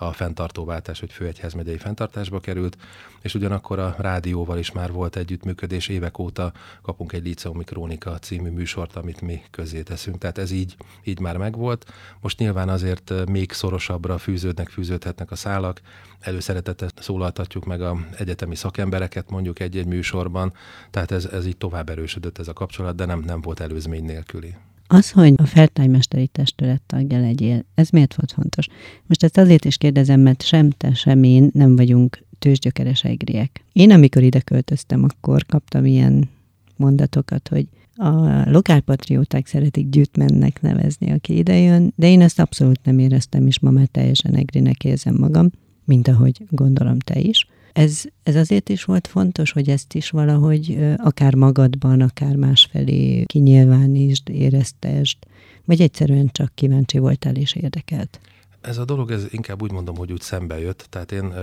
a 0.04 0.12
fenntartóváltás, 0.12 1.00
hogy 1.00 1.12
főegyházmegyei 1.12 1.76
fenntartásba 1.76 2.40
került, 2.40 2.76
és 3.22 3.34
ugyanakkor 3.34 3.78
a 3.78 3.94
rádióval 3.98 4.58
is 4.58 4.72
már 4.72 4.92
volt 4.92 5.16
együttműködés, 5.16 5.88
évek 5.88 6.18
óta 6.18 6.52
kapunk 6.82 7.12
egy 7.12 7.24
Liceumi 7.24 7.64
Krónika 7.64 8.18
című 8.18 8.50
műsort, 8.50 8.96
amit 8.96 9.20
mi 9.20 9.42
közé 9.50 9.82
teszünk, 9.82 10.18
tehát 10.18 10.38
ez 10.38 10.50
így, 10.50 10.76
így 11.04 11.20
már 11.20 11.36
megvolt. 11.36 11.92
Most 12.20 12.38
nyilván 12.38 12.68
azért 12.68 13.12
még 13.28 13.52
szorosabbra 13.52 14.18
fűződnek, 14.18 14.68
fűződhetnek 14.68 15.30
a 15.30 15.36
szálak. 15.36 15.80
Előszeretettel 16.20 16.88
szólaltatjuk 17.00 17.64
meg 17.64 17.80
a 17.80 17.96
egyetemi 18.16 18.54
szakembereket 18.54 19.30
mondjuk 19.30 19.60
egy-egy 19.60 19.86
műsorban, 19.86 20.52
tehát 20.90 21.10
ez, 21.10 21.24
ez 21.24 21.46
így 21.46 21.56
tovább 21.56 21.88
erősödött 21.88 22.38
ez 22.38 22.48
a 22.48 22.52
kapcsolat, 22.52 22.96
de 22.96 23.04
nem, 23.04 23.20
nem 23.20 23.40
volt 23.40 23.60
előzmény 23.60 24.04
nélküli. 24.04 24.54
Az, 24.86 25.10
hogy 25.10 25.34
a 25.36 25.46
fertájmesteri 25.46 26.26
testület 26.26 26.82
tagja 26.86 27.20
legyél, 27.20 27.64
ez 27.74 27.88
miért 27.88 28.14
volt 28.14 28.32
fontos? 28.32 28.66
Most 29.06 29.22
ezt 29.24 29.38
azért 29.38 29.64
is 29.64 29.76
kérdezem, 29.76 30.20
mert 30.20 30.42
sem 30.42 30.70
te, 30.70 30.94
sem 30.94 31.22
én 31.22 31.50
nem 31.52 31.76
vagyunk 31.76 32.24
tőzsgyökeres 32.38 33.04
egriek. 33.04 33.64
Én, 33.72 33.90
amikor 33.90 34.22
ide 34.22 34.40
költöztem, 34.40 35.04
akkor 35.04 35.46
kaptam 35.46 35.84
ilyen 35.84 36.28
mondatokat, 36.76 37.48
hogy 37.48 37.66
a 37.96 38.50
lokálpatrióták 38.50 39.46
szeretik 39.46 39.88
gyűjtmennek 39.88 40.60
nevezni, 40.60 41.10
aki 41.10 41.36
idejön, 41.36 41.92
de 41.96 42.08
én 42.08 42.20
ezt 42.20 42.40
abszolút 42.40 42.80
nem 42.84 42.98
éreztem, 42.98 43.46
és 43.46 43.58
ma 43.58 43.70
már 43.70 43.86
teljesen 43.86 44.34
egrinek 44.34 44.84
érzem 44.84 45.14
magam, 45.18 45.50
mint 45.84 46.08
ahogy 46.08 46.42
gondolom 46.50 46.98
te 46.98 47.20
is. 47.20 47.48
Ez, 47.76 48.02
ez 48.22 48.36
azért 48.36 48.68
is 48.68 48.84
volt 48.84 49.06
fontos, 49.06 49.52
hogy 49.52 49.68
ezt 49.68 49.94
is 49.94 50.10
valahogy 50.10 50.78
akár 50.96 51.34
magadban, 51.34 52.00
akár 52.00 52.36
másfelé 52.36 53.24
kinyilvánítsd, 53.24 54.28
éreztesd, 54.28 55.16
vagy 55.64 55.80
egyszerűen 55.80 56.28
csak 56.32 56.54
kíváncsi 56.54 56.98
voltál 56.98 57.36
és 57.36 57.54
érdekelt? 57.54 58.20
Ez 58.60 58.78
a 58.78 58.84
dolog, 58.84 59.10
ez 59.10 59.26
inkább 59.30 59.62
úgy 59.62 59.72
mondom, 59.72 59.96
hogy 59.96 60.12
úgy 60.12 60.20
szembe 60.20 60.60
jött. 60.60 60.86
Tehát 60.90 61.12
én 61.12 61.34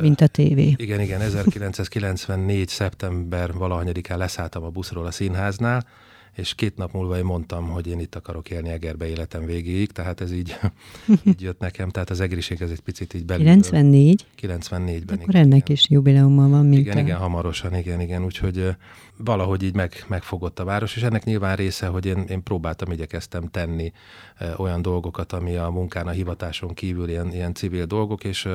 mint 0.00 0.20
a 0.20 0.26
tévé. 0.26 0.74
Igen, 0.76 1.00
igen, 1.00 1.20
1994. 1.20 2.68
szeptember 2.68 3.52
valahanyadikán 3.52 4.18
leszálltam 4.18 4.62
a 4.62 4.68
buszról 4.68 5.06
a 5.06 5.10
színháznál, 5.10 5.86
és 6.34 6.54
két 6.54 6.76
nap 6.76 6.92
múlva 6.92 7.18
én 7.18 7.24
mondtam, 7.24 7.68
hogy 7.68 7.86
én 7.86 8.00
itt 8.00 8.14
akarok 8.14 8.50
élni 8.50 8.68
Egerbe 8.68 9.06
életem 9.06 9.44
végéig, 9.44 9.92
tehát 9.92 10.20
ez 10.20 10.32
így, 10.32 10.56
így 11.24 11.40
jött 11.40 11.60
nekem, 11.60 11.88
tehát 11.88 12.10
az 12.10 12.20
egriség 12.20 12.62
ez 12.62 12.70
egy 12.70 12.80
picit 12.80 13.14
így 13.14 13.24
belül. 13.24 13.44
94? 13.44 14.26
94-ben. 14.40 15.18
Akkor 15.18 15.28
igen, 15.28 15.42
ennek 15.42 15.58
igen. 15.58 15.76
is 15.76 15.90
jubileuma 15.90 16.48
van. 16.48 16.66
Mint 16.66 16.80
igen, 16.80 16.96
a... 16.96 17.00
igen, 17.00 17.16
hamarosan, 17.16 17.74
igen, 17.76 18.00
igen, 18.00 18.24
úgyhogy 18.24 18.76
valahogy 19.16 19.62
így 19.62 19.74
meg, 19.74 20.04
megfogott 20.08 20.58
a 20.58 20.64
város, 20.64 20.96
és 20.96 21.02
ennek 21.02 21.24
nyilván 21.24 21.56
része, 21.56 21.86
hogy 21.86 22.06
én, 22.06 22.18
én 22.28 22.42
próbáltam, 22.42 22.92
igyekeztem 22.92 23.48
tenni 23.48 23.92
olyan 24.56 24.82
dolgokat, 24.82 25.32
ami 25.32 25.56
a 25.56 25.70
munkán, 25.70 26.06
a 26.06 26.10
hivatáson 26.10 26.74
kívül 26.74 27.08
ilyen, 27.08 27.32
ilyen 27.32 27.54
civil 27.54 27.84
dolgok, 27.84 28.24
és 28.24 28.48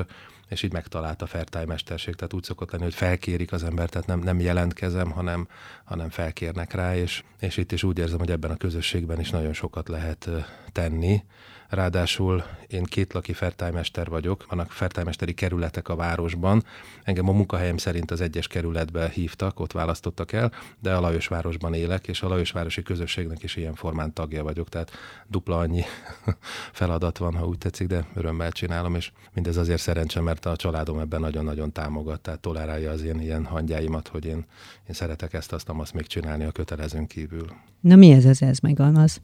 és 0.50 0.64
így 0.64 0.74
megtalálta 0.74 1.26
a 1.26 1.28
fertájmesterség. 1.28 2.16
Tehát 2.16 2.34
úgy 2.34 2.44
szokott 2.44 2.72
lenni, 2.72 2.84
hogy 2.84 2.94
felkérik 2.94 3.52
az 3.52 3.64
embert, 3.64 3.92
tehát 3.92 4.08
nem, 4.08 4.20
nem 4.20 4.40
jelentkezem, 4.40 5.12
hanem, 5.12 5.48
hanem 5.84 6.10
felkérnek 6.10 6.74
rá, 6.74 6.96
és, 6.96 7.24
és 7.40 7.58
itt 7.58 7.72
is 7.72 7.84
úgy 7.84 7.98
érzem, 7.98 8.20
hogy 8.20 8.32
ebben 8.32 8.52
a 8.52 8.58
közösségben 8.58 9.20
is 9.20 9.30
nagyon 9.30 9.54
sokat 9.54 9.88
lehet 9.88 10.30
tenni, 10.72 11.24
Ráadásul 11.70 12.44
én 12.68 12.84
kétlaki 12.84 13.34
fertájmester 13.34 14.08
vagyok, 14.08 14.46
vannak 14.50 14.72
fertájmesteri 14.72 15.34
kerületek 15.34 15.90
a 15.90 15.96
városban. 15.96 16.64
Engem 17.04 17.30
a 17.30 17.32
munkahelyem 17.32 17.78
szerint 17.78 18.12
az 18.12 18.22
egyes 18.22 18.48
kerületbe 18.48 19.10
hívtak, 19.10 19.60
ott 19.60 19.72
választottak 19.72 20.32
el, 20.32 20.52
de 20.80 20.94
a 20.94 21.00
Lajosvárosban 21.00 21.74
élek, 21.74 22.08
és 22.08 22.22
a 22.22 22.28
Lajosvárosi 22.28 22.84
közösségnek 22.84 23.44
is 23.44 23.56
ilyen 23.56 23.76
formán 23.76 24.14
tagja 24.14 24.44
vagyok, 24.44 24.70
tehát 24.70 24.92
dupla 25.28 25.58
annyi 25.58 25.84
feladat 26.72 27.18
van, 27.18 27.36
ha 27.36 27.46
úgy 27.46 27.58
tetszik, 27.58 27.88
de 27.88 28.06
örömmel 28.16 28.52
csinálom, 28.52 28.96
és 28.96 29.12
mindez 29.34 29.58
azért 29.58 29.82
szerencsém, 29.82 30.24
mert 30.24 30.46
a 30.46 30.56
családom 30.56 31.00
ebben 31.00 31.20
nagyon-nagyon 31.20 31.72
támogat, 31.72 32.22
tehát 32.22 32.40
tolerálja 32.40 32.92
az 32.92 33.04
én 33.04 33.20
ilyen 33.20 33.46
hangyáimat, 33.46 34.08
hogy 34.08 34.26
én, 34.26 34.46
én 34.88 34.94
szeretek 34.94 35.34
ezt, 35.34 35.54
azt, 35.54 35.70
azt 35.70 35.94
még 35.94 36.08
csinálni 36.08 36.44
a 36.44 36.52
kötelezőn 36.52 37.08
kívül. 37.08 37.46
Na 37.80 37.96
mi 37.96 38.12
ez 38.12 38.26
az 38.26 38.42
ez 38.42 38.60
meg 38.60 38.80
az? 38.80 39.22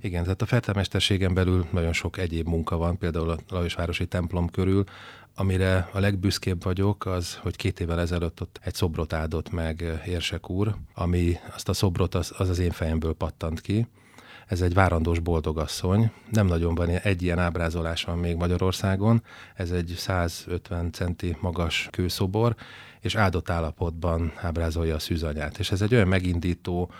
Igen, 0.00 0.22
tehát 0.22 0.42
a 0.42 0.46
feltelmesterségen 0.46 1.34
belül 1.34 1.66
nagyon 1.70 1.92
sok 1.92 2.18
egyéb 2.18 2.46
munka 2.46 2.76
van, 2.76 2.98
például 2.98 3.30
a 3.30 3.38
Lajosvárosi 3.48 4.06
templom 4.06 4.48
körül, 4.48 4.84
amire 5.34 5.88
a 5.92 5.98
legbüszkébb 5.98 6.62
vagyok, 6.62 7.06
az, 7.06 7.34
hogy 7.34 7.56
két 7.56 7.80
évvel 7.80 8.00
ezelőtt 8.00 8.40
ott 8.40 8.60
egy 8.62 8.74
szobrot 8.74 9.12
áldott 9.12 9.50
meg 9.50 10.00
Érsek 10.06 10.50
úr, 10.50 10.74
ami 10.94 11.36
azt 11.54 11.68
a 11.68 11.72
szobrot 11.72 12.14
az 12.14 12.32
az, 12.38 12.48
az 12.48 12.58
én 12.58 12.70
fejemből 12.70 13.12
pattant 13.12 13.60
ki. 13.60 13.86
Ez 14.46 14.60
egy 14.60 14.74
várandós 14.74 15.18
boldogasszony. 15.18 16.10
Nem 16.30 16.46
nagyon 16.46 16.74
van 16.74 16.88
egy 16.88 17.22
ilyen 17.22 17.38
ábrázolás 17.38 18.04
van 18.04 18.18
még 18.18 18.36
Magyarországon. 18.36 19.22
Ez 19.54 19.70
egy 19.70 19.94
150 19.96 20.92
centi 20.92 21.36
magas 21.40 21.88
kőszobor, 21.90 22.54
és 23.00 23.14
áldott 23.14 23.50
állapotban 23.50 24.32
ábrázolja 24.36 24.94
a 24.94 24.98
szűzanyát. 24.98 25.58
És 25.58 25.70
ez 25.70 25.82
egy 25.82 25.94
olyan 25.94 26.08
megindító 26.08 26.90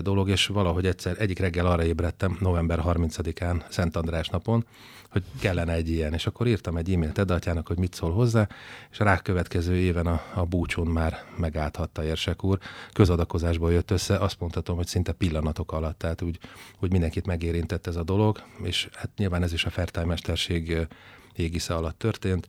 dolog, 0.00 0.28
és 0.28 0.46
valahogy 0.46 0.86
egyszer 0.86 1.16
egyik 1.18 1.38
reggel 1.38 1.66
arra 1.66 1.84
ébredtem, 1.84 2.36
november 2.40 2.80
30-án, 2.84 3.62
Szent 3.68 3.96
András 3.96 4.28
napon, 4.28 4.66
hogy 5.10 5.22
kellene 5.40 5.72
egy 5.72 5.90
ilyen, 5.90 6.12
és 6.12 6.26
akkor 6.26 6.46
írtam 6.46 6.76
egy 6.76 6.92
e-mailt 6.92 7.18
Edatyának, 7.18 7.66
hogy 7.66 7.78
mit 7.78 7.94
szól 7.94 8.12
hozzá, 8.12 8.48
és 8.90 8.98
rá 8.98 9.18
következő 9.18 9.74
éven 9.74 10.06
a, 10.06 10.22
a 10.34 10.44
búcsún 10.44 10.86
már 10.86 11.24
megállhatta 11.36 12.04
Érsek 12.04 12.44
úr. 12.44 12.58
Közadakozásból 12.92 13.72
jött 13.72 13.90
össze, 13.90 14.16
azt 14.16 14.40
mondhatom, 14.40 14.76
hogy 14.76 14.86
szinte 14.86 15.12
pillanatok 15.12 15.72
alatt, 15.72 15.98
tehát 15.98 16.22
úgy, 16.22 16.38
úgy 16.80 16.90
mindenkit 16.90 17.26
megérintett 17.26 17.86
ez 17.86 17.96
a 17.96 18.02
dolog, 18.02 18.42
és 18.62 18.88
hát 18.92 19.10
nyilván 19.16 19.42
ez 19.42 19.52
is 19.52 19.64
a 19.64 19.70
fertájmesterség 19.70 20.86
égisze 21.32 21.74
alatt 21.74 21.98
történt. 21.98 22.48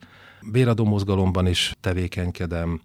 Béradó 0.51 0.85
mozgalomban 0.85 1.47
is 1.47 1.75
tevékenykedem, 1.81 2.81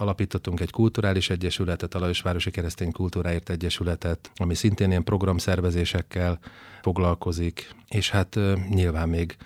alapítottunk 0.00 0.60
egy 0.60 0.70
kulturális 0.70 1.30
egyesületet, 1.30 1.94
a 1.94 1.98
Lajosvárosi 1.98 2.50
Keresztény 2.50 2.92
Kultúráért 2.92 3.50
Egyesületet, 3.50 4.30
ami 4.34 4.54
szintén 4.54 4.90
ilyen 4.90 5.04
programszervezésekkel 5.04 6.38
foglalkozik, 6.82 7.74
és 7.88 8.10
hát 8.10 8.38
nyilván 8.68 9.08
még 9.08 9.36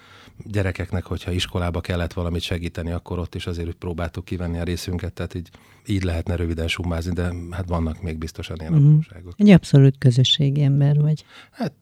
gyerekeknek, 0.45 1.05
hogyha 1.05 1.31
iskolába 1.31 1.81
kellett 1.81 2.13
valamit 2.13 2.43
segíteni, 2.43 2.91
akkor 2.91 3.19
ott 3.19 3.35
is 3.35 3.47
azért 3.47 3.73
próbáltuk 3.73 4.25
kivenni 4.25 4.59
a 4.59 4.63
részünket, 4.63 5.13
tehát 5.13 5.35
így, 5.35 5.51
így 5.87 6.03
lehetne 6.03 6.37
röviden 6.37 6.69
summázni, 6.69 7.13
de 7.13 7.33
hát 7.51 7.69
vannak 7.69 8.03
még 8.03 8.19
biztosan 8.19 8.57
ilyen 8.61 8.73
uh-huh. 8.73 8.89
apróságok. 8.89 9.33
Egy 9.37 9.51
abszolút 9.51 9.99
közösségi 9.99 10.63
ember 10.63 11.01
vagy. 11.01 11.25
Hát 11.51 11.73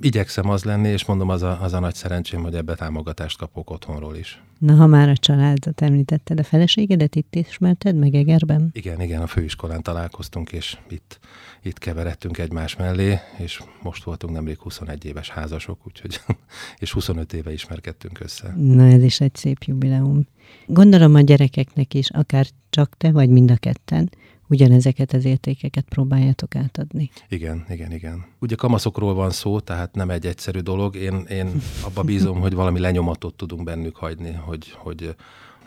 igyekszem 0.00 0.48
az 0.48 0.64
lenni, 0.64 0.88
és 0.88 1.04
mondom, 1.04 1.28
az 1.28 1.42
a, 1.42 1.62
az 1.62 1.72
a 1.72 1.80
nagy 1.80 1.94
szerencsém, 1.94 2.42
hogy 2.42 2.54
ebbe 2.54 2.74
támogatást 2.74 3.38
kapok 3.38 3.70
otthonról 3.70 4.16
is. 4.16 4.42
Na, 4.58 4.74
ha 4.74 4.86
már 4.86 5.08
a 5.08 5.16
családot 5.16 5.80
említetted, 5.80 6.38
a 6.38 6.44
feleségedet 6.44 7.14
itt 7.14 7.34
ismerted 7.34 7.96
meg 7.96 8.14
Egerben? 8.20 8.70
Igen, 8.72 9.00
igen, 9.00 9.22
a 9.22 9.26
főiskolán 9.26 9.82
találkoztunk, 9.82 10.52
és 10.52 10.78
itt, 10.88 11.18
itt 11.62 11.78
keveredtünk 11.78 12.38
egymás 12.38 12.76
mellé, 12.76 13.18
és 13.38 13.62
most 13.82 14.04
voltunk 14.04 14.34
nemrég 14.34 14.58
21 14.58 15.04
éves 15.04 15.30
házasok, 15.30 15.86
úgyhogy, 15.86 16.20
és 16.82 16.92
25 16.92 17.32
éve 17.32 17.52
ismerkedtünk 17.52 18.20
össze. 18.20 18.54
Na, 18.56 18.86
ez 18.86 19.02
is 19.02 19.20
egy 19.20 19.34
szép 19.34 19.62
jubileum. 19.62 20.26
Gondolom 20.66 21.14
a 21.14 21.20
gyerekeknek 21.20 21.94
is, 21.94 22.10
akár 22.10 22.46
csak 22.70 22.96
te, 22.96 23.10
vagy 23.10 23.28
mind 23.28 23.50
a 23.50 23.56
ketten, 23.56 24.10
ugyanezeket 24.50 25.12
az 25.12 25.24
értékeket 25.24 25.84
próbáljátok 25.88 26.54
átadni. 26.54 27.10
Igen, 27.28 27.64
igen, 27.68 27.92
igen. 27.92 28.24
Ugye 28.38 28.54
kamaszokról 28.54 29.14
van 29.14 29.30
szó, 29.30 29.60
tehát 29.60 29.94
nem 29.94 30.10
egy 30.10 30.26
egyszerű 30.26 30.58
dolog. 30.58 30.96
Én, 30.96 31.24
én 31.28 31.62
abba 31.84 32.02
bízom, 32.02 32.40
hogy 32.40 32.54
valami 32.54 32.80
lenyomatot 32.80 33.34
tudunk 33.34 33.62
bennük 33.64 33.96
hagyni, 33.96 34.32
hogy, 34.32 34.70
hogy 34.70 35.14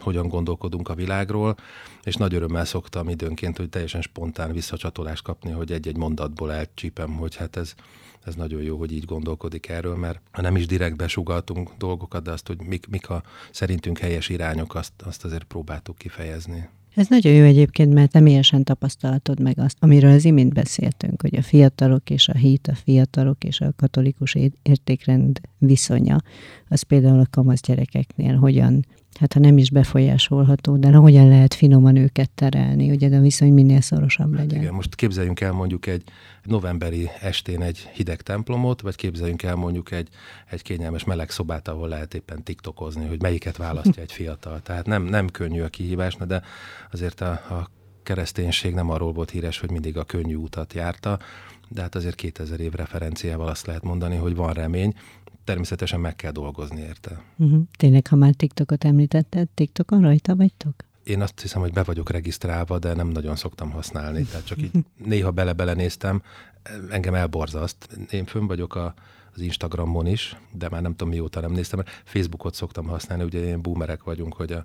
hogyan 0.04 0.28
gondolkodunk 0.28 0.90
a 0.90 0.96
világról, 0.96 1.56
és 2.04 2.16
nagy 2.16 2.34
örömmel 2.34 2.66
szoktam 2.66 3.10
időnként, 3.10 3.58
hogy 3.58 3.70
teljesen 3.70 4.02
spontán 4.02 4.54
visszacsatolást 4.54 5.24
kapni, 5.24 5.52
hogy 5.52 5.72
egy-egy 5.72 5.98
mondatból 5.98 6.52
elcsípem, 6.52 7.14
hogy 7.14 7.36
hát 7.36 7.56
ez, 7.56 7.74
ez 8.26 8.36
nagyon 8.36 8.62
jó, 8.62 8.78
hogy 8.78 8.92
így 8.92 9.06
gondolkodik 9.06 9.70
erről, 9.70 9.96
mert 9.96 10.20
ha 10.32 10.42
nem 10.42 10.56
is 10.56 10.66
direkt 10.66 10.96
besugaltunk 10.96 11.70
dolgokat, 11.78 12.24
de 12.24 12.32
azt, 12.32 12.48
hogy 12.48 12.62
mik, 12.62 12.88
mik 12.88 13.10
a 13.10 13.24
szerintünk 13.52 13.98
helyes 13.98 14.30
irányok, 14.30 14.76
azt, 14.76 14.94
azt 15.04 15.26
azért 15.26 15.44
próbáltuk 15.44 15.98
kifejezni. 15.98 16.70
Ez 16.96 17.08
nagyon 17.08 17.34
jó 17.34 17.44
egyébként, 17.44 17.94
mert 17.94 18.12
személyesen 18.12 18.64
tapasztalatod 18.64 19.40
meg 19.40 19.60
azt, 19.60 19.78
amiről 19.80 20.12
az 20.12 20.26
imént 20.26 20.54
beszéltünk, 20.54 21.22
hogy 21.22 21.36
a 21.36 21.42
fiatalok 21.42 22.10
és 22.10 22.28
a 22.28 22.36
hit, 22.36 22.68
a 22.68 22.76
fiatalok 22.76 23.44
és 23.44 23.62
a 23.62 23.74
katolikus 23.76 24.36
értékrend 24.62 25.42
viszonya, 25.58 26.18
az 26.68 26.82
például 26.82 27.20
a 27.20 27.28
kamasz 27.30 27.62
gyerekeknél 27.62 28.36
hogyan 28.36 28.86
hát 29.24 29.34
ha 29.34 29.40
nem 29.40 29.58
is 29.58 29.70
befolyásolható, 29.70 30.78
de 30.78 30.92
hogyan 30.92 31.28
lehet 31.28 31.54
finoman 31.54 31.96
őket 31.96 32.30
terelni, 32.30 32.92
ugye 32.92 33.18
a 33.18 33.20
viszony 33.20 33.54
minél 33.54 33.82
szorosabb 33.82 34.30
hát 34.30 34.38
legyen. 34.38 34.54
Hát 34.54 34.62
igen, 34.62 34.74
most 34.74 34.96
képzeljünk 34.96 35.42
el 35.42 35.52
mondjuk 35.52 35.86
egy 35.86 36.04
novemberi 36.44 37.10
estén 37.22 37.62
egy 37.62 37.90
hideg 37.94 38.22
templomot, 38.22 38.82
vagy 38.82 38.96
képzeljünk 38.96 39.44
el 39.44 39.56
mondjuk 39.56 39.92
egy, 39.92 40.08
egy 40.50 40.62
kényelmes 40.62 41.04
meleg 41.04 41.30
szobát, 41.30 41.68
ahol 41.68 41.88
lehet 41.88 42.14
éppen 42.14 42.44
tiktokozni, 42.44 43.08
hogy 43.08 43.22
melyiket 43.22 43.58
választja 43.58 44.02
egy 44.02 44.12
fiatal. 44.12 44.62
Tehát 44.62 44.86
nem, 44.86 45.04
nem 45.04 45.30
könnyű 45.30 45.62
a 45.62 45.68
kihívás, 45.68 46.16
de 46.16 46.42
azért 46.92 47.22
a, 47.22 47.32
a 47.32 47.70
kereszténység 48.04 48.74
nem 48.74 48.90
arról 48.90 49.14
volt 49.14 49.30
híres, 49.30 49.60
hogy 49.60 49.72
mindig 49.72 49.98
a 49.98 50.04
könnyű 50.04 50.36
utat 50.36 50.74
járta, 50.74 51.20
de 51.70 51.82
hát 51.82 51.96
azért 51.96 52.16
2000 52.16 52.60
év 52.60 52.74
referenciával 52.74 53.48
azt 53.48 53.66
lehet 53.66 53.84
mondani, 53.84 54.16
hogy 54.16 54.36
van 54.36 54.54
remény, 54.54 54.94
természetesen 55.44 56.00
meg 56.00 56.16
kell 56.16 56.32
dolgozni 56.32 56.82
érte. 56.82 57.22
Uh-huh. 57.38 57.62
Tényleg, 57.78 58.08
ha 58.08 58.16
már 58.16 58.34
TikTokot 58.34 58.84
említetted, 58.84 59.48
TikTokon 59.50 60.02
rajta 60.02 60.36
vagytok? 60.36 60.74
Én 61.04 61.22
azt 61.22 61.42
hiszem, 61.42 61.62
hogy 61.62 61.74
be 61.74 61.84
vagyok 61.84 62.10
regisztrálva, 62.10 62.80
de 62.80 62.94
nem 62.94 63.08
nagyon 63.08 63.36
szoktam 63.36 63.72
használni. 63.72 64.24
Tehát 64.24 64.46
csak 64.46 64.62
így 64.62 64.72
néha 65.06 65.32
bele-bele 65.32 65.74
néztem, 65.74 66.22
engem 66.90 67.14
elborzaszt. 67.14 67.98
Én 68.10 68.26
fönn 68.26 68.48
vagyok 68.48 68.76
a, 68.76 68.94
az 69.34 69.42
Instagramon 69.42 70.08
is, 70.08 70.38
de 70.52 70.70
már 70.70 70.82
nem 70.82 70.96
tudom 70.96 71.14
mióta 71.14 71.40
nem 71.40 71.52
néztem, 71.52 71.80
mert 71.80 72.02
Facebookot 72.04 72.54
szoktam 72.54 72.86
használni, 72.86 73.24
ugye 73.24 73.44
ilyen 73.44 73.62
boomerek 73.62 74.04
vagyunk, 74.04 74.34
hogy 74.34 74.52
a 74.52 74.64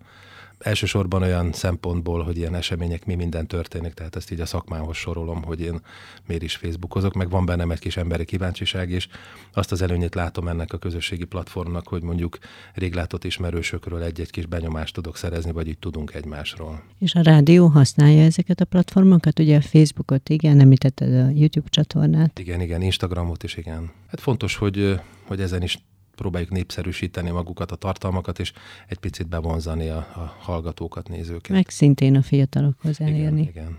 elsősorban 0.58 1.22
olyan 1.22 1.52
szempontból, 1.52 2.22
hogy 2.22 2.36
ilyen 2.36 2.54
események 2.54 3.06
mi 3.06 3.14
minden 3.14 3.46
történik, 3.46 3.94
tehát 3.94 4.16
ezt 4.16 4.30
így 4.30 4.40
a 4.40 4.46
szakmához 4.46 4.96
sorolom, 4.96 5.42
hogy 5.42 5.60
én 5.60 5.80
miért 6.26 6.42
is 6.42 6.56
Facebookozok, 6.56 7.14
meg 7.14 7.30
van 7.30 7.44
bennem 7.44 7.70
egy 7.70 7.78
kis 7.78 7.96
emberi 7.96 8.24
kíváncsiság, 8.24 8.90
és 8.90 9.08
azt 9.52 9.72
az 9.72 9.82
előnyét 9.82 10.14
látom 10.14 10.48
ennek 10.48 10.72
a 10.72 10.78
közösségi 10.78 11.24
platformnak, 11.24 11.88
hogy 11.88 12.02
mondjuk 12.02 12.38
réglátott 12.74 13.24
ismerősökről 13.24 14.02
egy-egy 14.02 14.30
kis 14.30 14.46
benyomást 14.46 14.94
tudok 14.94 15.16
szerezni, 15.16 15.52
vagy 15.52 15.68
így 15.68 15.78
tudunk 15.78 16.14
egymásról. 16.14 16.82
És 16.98 17.14
a 17.14 17.22
rádió 17.22 17.66
használja 17.66 18.22
ezeket 18.22 18.60
a 18.60 18.64
platformokat? 18.64 19.38
Ugye 19.38 19.56
a 19.56 19.62
Facebookot, 19.62 20.28
igen, 20.28 20.60
említetted 20.60 21.14
a 21.14 21.30
YouTube 21.34 21.68
csatornát. 21.68 22.38
Igen, 22.38 22.60
igen, 22.60 22.82
Instagramot 22.82 23.42
is, 23.42 23.56
igen. 23.56 23.90
Hát 24.06 24.20
fontos, 24.20 24.56
hogy, 24.56 25.00
hogy 25.26 25.40
ezen 25.40 25.62
is 25.62 25.78
próbáljuk 26.18 26.50
népszerűsíteni 26.50 27.30
magukat, 27.30 27.70
a 27.70 27.76
tartalmakat, 27.76 28.38
és 28.38 28.52
egy 28.88 28.98
picit 28.98 29.28
bevonzani 29.28 29.88
a, 29.88 29.96
a 29.96 30.34
hallgatókat, 30.38 31.08
nézőket. 31.08 31.48
Meg 31.48 31.68
szintén 31.68 32.16
a 32.16 32.22
fiatalokhoz 32.22 33.00
elérni. 33.00 33.40
Igen, 33.40 33.52
igen. 33.52 33.78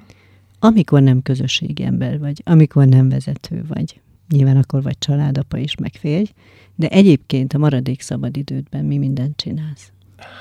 Amikor 0.60 1.02
nem 1.02 1.22
közösségi 1.22 1.84
ember 1.84 2.20
vagy, 2.20 2.42
amikor 2.46 2.86
nem 2.86 3.10
vezető 3.10 3.66
vagy, 3.68 4.02
nyilván 4.30 4.58
akkor 4.58 4.82
vagy 4.82 4.98
családapa 4.98 5.58
is, 5.58 5.76
meg 5.76 5.94
férj, 5.94 6.32
de 6.76 6.88
egyébként 6.88 7.54
a 7.54 7.58
maradék 7.58 8.02
szabadidődben 8.02 8.86
mi 8.86 8.98
mindent 8.98 9.38
csinálsz? 9.38 9.92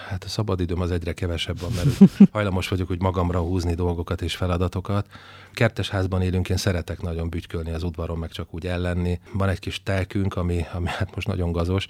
Hát 0.09 0.25
a 0.25 0.29
szabadidőm 0.29 0.81
az 0.81 0.91
egyre 0.91 1.12
kevesebb 1.12 1.61
van, 1.61 1.71
mert 1.73 2.12
hajlamos 2.33 2.69
vagyok 2.69 2.88
hogy 2.88 3.01
magamra 3.01 3.41
húzni 3.41 3.75
dolgokat 3.75 4.23
és 4.23 4.37
feladatokat. 4.37 5.07
Kertes 5.53 5.88
házban 5.88 6.23
élünk, 6.23 6.49
én 6.49 6.57
szeretek 6.57 7.01
nagyon 7.03 7.29
bütykölni 7.29 7.71
az 7.71 7.83
udvaron, 7.83 8.19
meg 8.19 8.31
csak 8.31 8.55
úgy 8.55 8.67
ellenni. 8.67 9.21
Van 9.33 9.49
egy 9.49 9.59
kis 9.59 9.83
telkünk, 9.83 10.37
ami, 10.37 10.64
ami 10.73 10.88
hát 10.88 11.14
most 11.14 11.27
nagyon 11.27 11.53
gazos, 11.53 11.87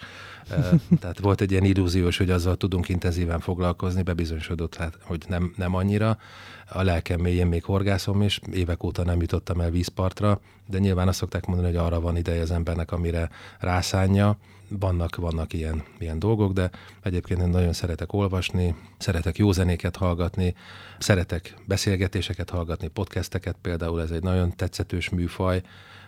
tehát 1.01 1.19
volt 1.19 1.41
egy 1.41 1.51
ilyen 1.51 1.65
illúziós, 1.65 2.17
hogy 2.17 2.31
azzal 2.31 2.57
tudunk 2.57 2.89
intenzíven 2.89 3.41
foglalkozni, 3.41 4.03
bebizonyosodott, 4.03 4.77
hát, 4.77 4.99
hogy 5.03 5.25
nem, 5.29 5.53
nem 5.57 5.75
annyira. 5.75 6.19
A 6.71 6.83
lelkem 6.83 7.21
mélyén 7.21 7.47
még 7.47 7.65
horgászom 7.65 8.23
is, 8.23 8.41
évek 8.53 8.83
óta 8.83 9.05
nem 9.05 9.21
jutottam 9.21 9.61
el 9.61 9.71
vízpartra, 9.71 10.41
de 10.67 10.79
nyilván 10.79 11.09
azt 11.09 11.19
szokták 11.19 11.47
mondani, 11.47 11.69
hogy 11.69 11.85
arra 11.87 12.01
van 12.01 12.17
ideje 12.17 12.41
az 12.41 12.51
embernek, 12.51 12.93
amire 12.93 13.31
rászánja 13.59 14.39
vannak, 14.69 15.17
vannak 15.17 15.53
ilyen, 15.53 15.83
ilyen 15.99 16.19
dolgok, 16.19 16.53
de 16.53 16.71
egyébként 17.03 17.41
én 17.41 17.49
nagyon 17.49 17.73
szeretek 17.73 18.13
olvasni, 18.13 18.75
szeretek 18.99 19.37
jó 19.37 19.53
zenéket 19.53 19.97
hallgatni, 19.97 20.55
szeretek 20.99 21.55
beszélgetéseket 21.67 22.51
hallgatni, 22.51 22.89
podcasteket 22.89 23.57
például, 23.63 24.03
ez 24.03 24.11
egy 24.11 24.23
nagyon 24.23 24.57
tetszetős 24.57 25.09
műfaj, 25.09 25.63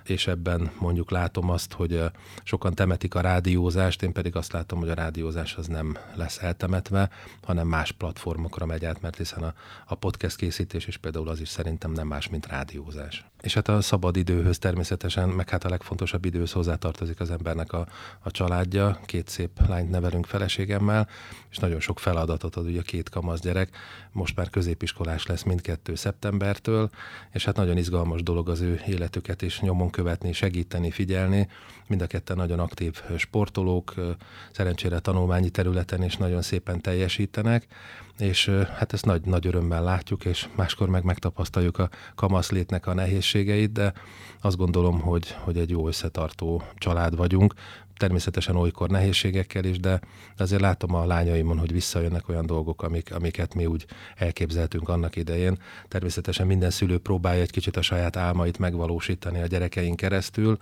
és 0.04 0.26
ebben 0.26 0.70
mondjuk 0.78 1.10
látom 1.10 1.50
azt, 1.50 1.72
hogy 1.72 2.02
sokan 2.42 2.74
temetik 2.74 3.14
a 3.14 3.20
rádiózást, 3.20 4.02
én 4.02 4.12
pedig 4.12 4.36
azt 4.36 4.52
látom, 4.52 4.78
hogy 4.78 4.88
a 4.88 4.94
rádiózás 4.94 5.54
az 5.54 5.66
nem 5.66 5.96
lesz 6.14 6.38
eltemetve, 6.38 7.10
hanem 7.42 7.66
más 7.66 7.92
platformokra 7.92 8.66
megy 8.66 8.84
át, 8.84 9.00
mert 9.00 9.16
hiszen 9.16 9.42
a, 9.42 9.54
a 9.86 9.94
podcast 9.94 10.36
készítés 10.36 10.86
is 10.86 10.96
például 10.96 11.28
az 11.28 11.40
is 11.40 11.48
szerintem 11.48 11.92
nem 11.92 12.06
más, 12.06 12.28
mint 12.28 12.46
rádiózás. 12.46 13.29
És 13.40 13.54
hát 13.54 13.68
a 13.68 13.80
szabad 13.80 14.16
időhöz 14.16 14.58
természetesen, 14.58 15.28
meg 15.28 15.48
hát 15.48 15.64
a 15.64 15.68
legfontosabb 15.68 16.24
időhöz 16.24 16.52
hozzátartozik 16.52 17.20
az 17.20 17.30
embernek 17.30 17.72
a, 17.72 17.86
a 18.20 18.30
családja. 18.30 18.98
Két 19.04 19.28
szép 19.28 19.50
lányt 19.68 19.90
nevelünk 19.90 20.26
feleségemmel, 20.26 21.08
és 21.50 21.56
nagyon 21.56 21.80
sok 21.80 21.98
feladatot 21.98 22.56
ad 22.56 22.66
ugye 22.66 22.82
két 22.82 23.08
kamasz 23.08 23.40
gyerek. 23.40 23.76
Most 24.12 24.36
már 24.36 24.50
középiskolás 24.50 25.26
lesz 25.26 25.42
mindkettő 25.42 25.94
szeptembertől, 25.94 26.90
és 27.32 27.44
hát 27.44 27.56
nagyon 27.56 27.76
izgalmas 27.76 28.22
dolog 28.22 28.48
az 28.48 28.60
ő 28.60 28.80
életüket 28.86 29.42
is 29.42 29.60
nyomon 29.60 29.90
követni, 29.90 30.32
segíteni, 30.32 30.90
figyelni. 30.90 31.48
Mind 31.86 32.02
a 32.02 32.06
ketten 32.06 32.36
nagyon 32.36 32.58
aktív 32.58 33.02
sportolók, 33.16 33.94
szerencsére 34.52 34.98
tanulmányi 34.98 35.50
területen 35.50 36.02
is 36.02 36.16
nagyon 36.16 36.42
szépen 36.42 36.80
teljesítenek, 36.80 37.66
és 38.20 38.48
hát 38.48 38.92
ezt 38.92 39.04
nagy, 39.04 39.24
nagy 39.24 39.46
örömmel 39.46 39.82
látjuk, 39.82 40.24
és 40.24 40.48
máskor 40.56 40.88
meg 40.88 41.04
megtapasztaljuk 41.04 41.78
a 41.78 41.88
kamaszlétnek 42.14 42.86
a 42.86 42.94
nehézségeit, 42.94 43.72
de 43.72 43.92
azt 44.40 44.56
gondolom, 44.56 45.00
hogy, 45.00 45.34
hogy 45.40 45.58
egy 45.58 45.70
jó 45.70 45.86
összetartó 45.86 46.62
család 46.74 47.16
vagyunk, 47.16 47.54
természetesen 48.00 48.56
olykor 48.56 48.88
nehézségekkel 48.88 49.64
is, 49.64 49.80
de 49.80 50.00
azért 50.36 50.60
látom 50.60 50.94
a 50.94 51.06
lányaimon, 51.06 51.58
hogy 51.58 51.72
visszajönnek 51.72 52.28
olyan 52.28 52.46
dolgok, 52.46 52.82
amik, 52.82 53.14
amiket 53.14 53.54
mi 53.54 53.66
úgy 53.66 53.86
elképzeltünk 54.16 54.88
annak 54.88 55.16
idején. 55.16 55.58
Természetesen 55.88 56.46
minden 56.46 56.70
szülő 56.70 56.98
próbálja 56.98 57.42
egy 57.42 57.50
kicsit 57.50 57.76
a 57.76 57.82
saját 57.82 58.16
álmait 58.16 58.58
megvalósítani 58.58 59.40
a 59.40 59.46
gyerekeink 59.46 59.96
keresztül. 59.96 60.56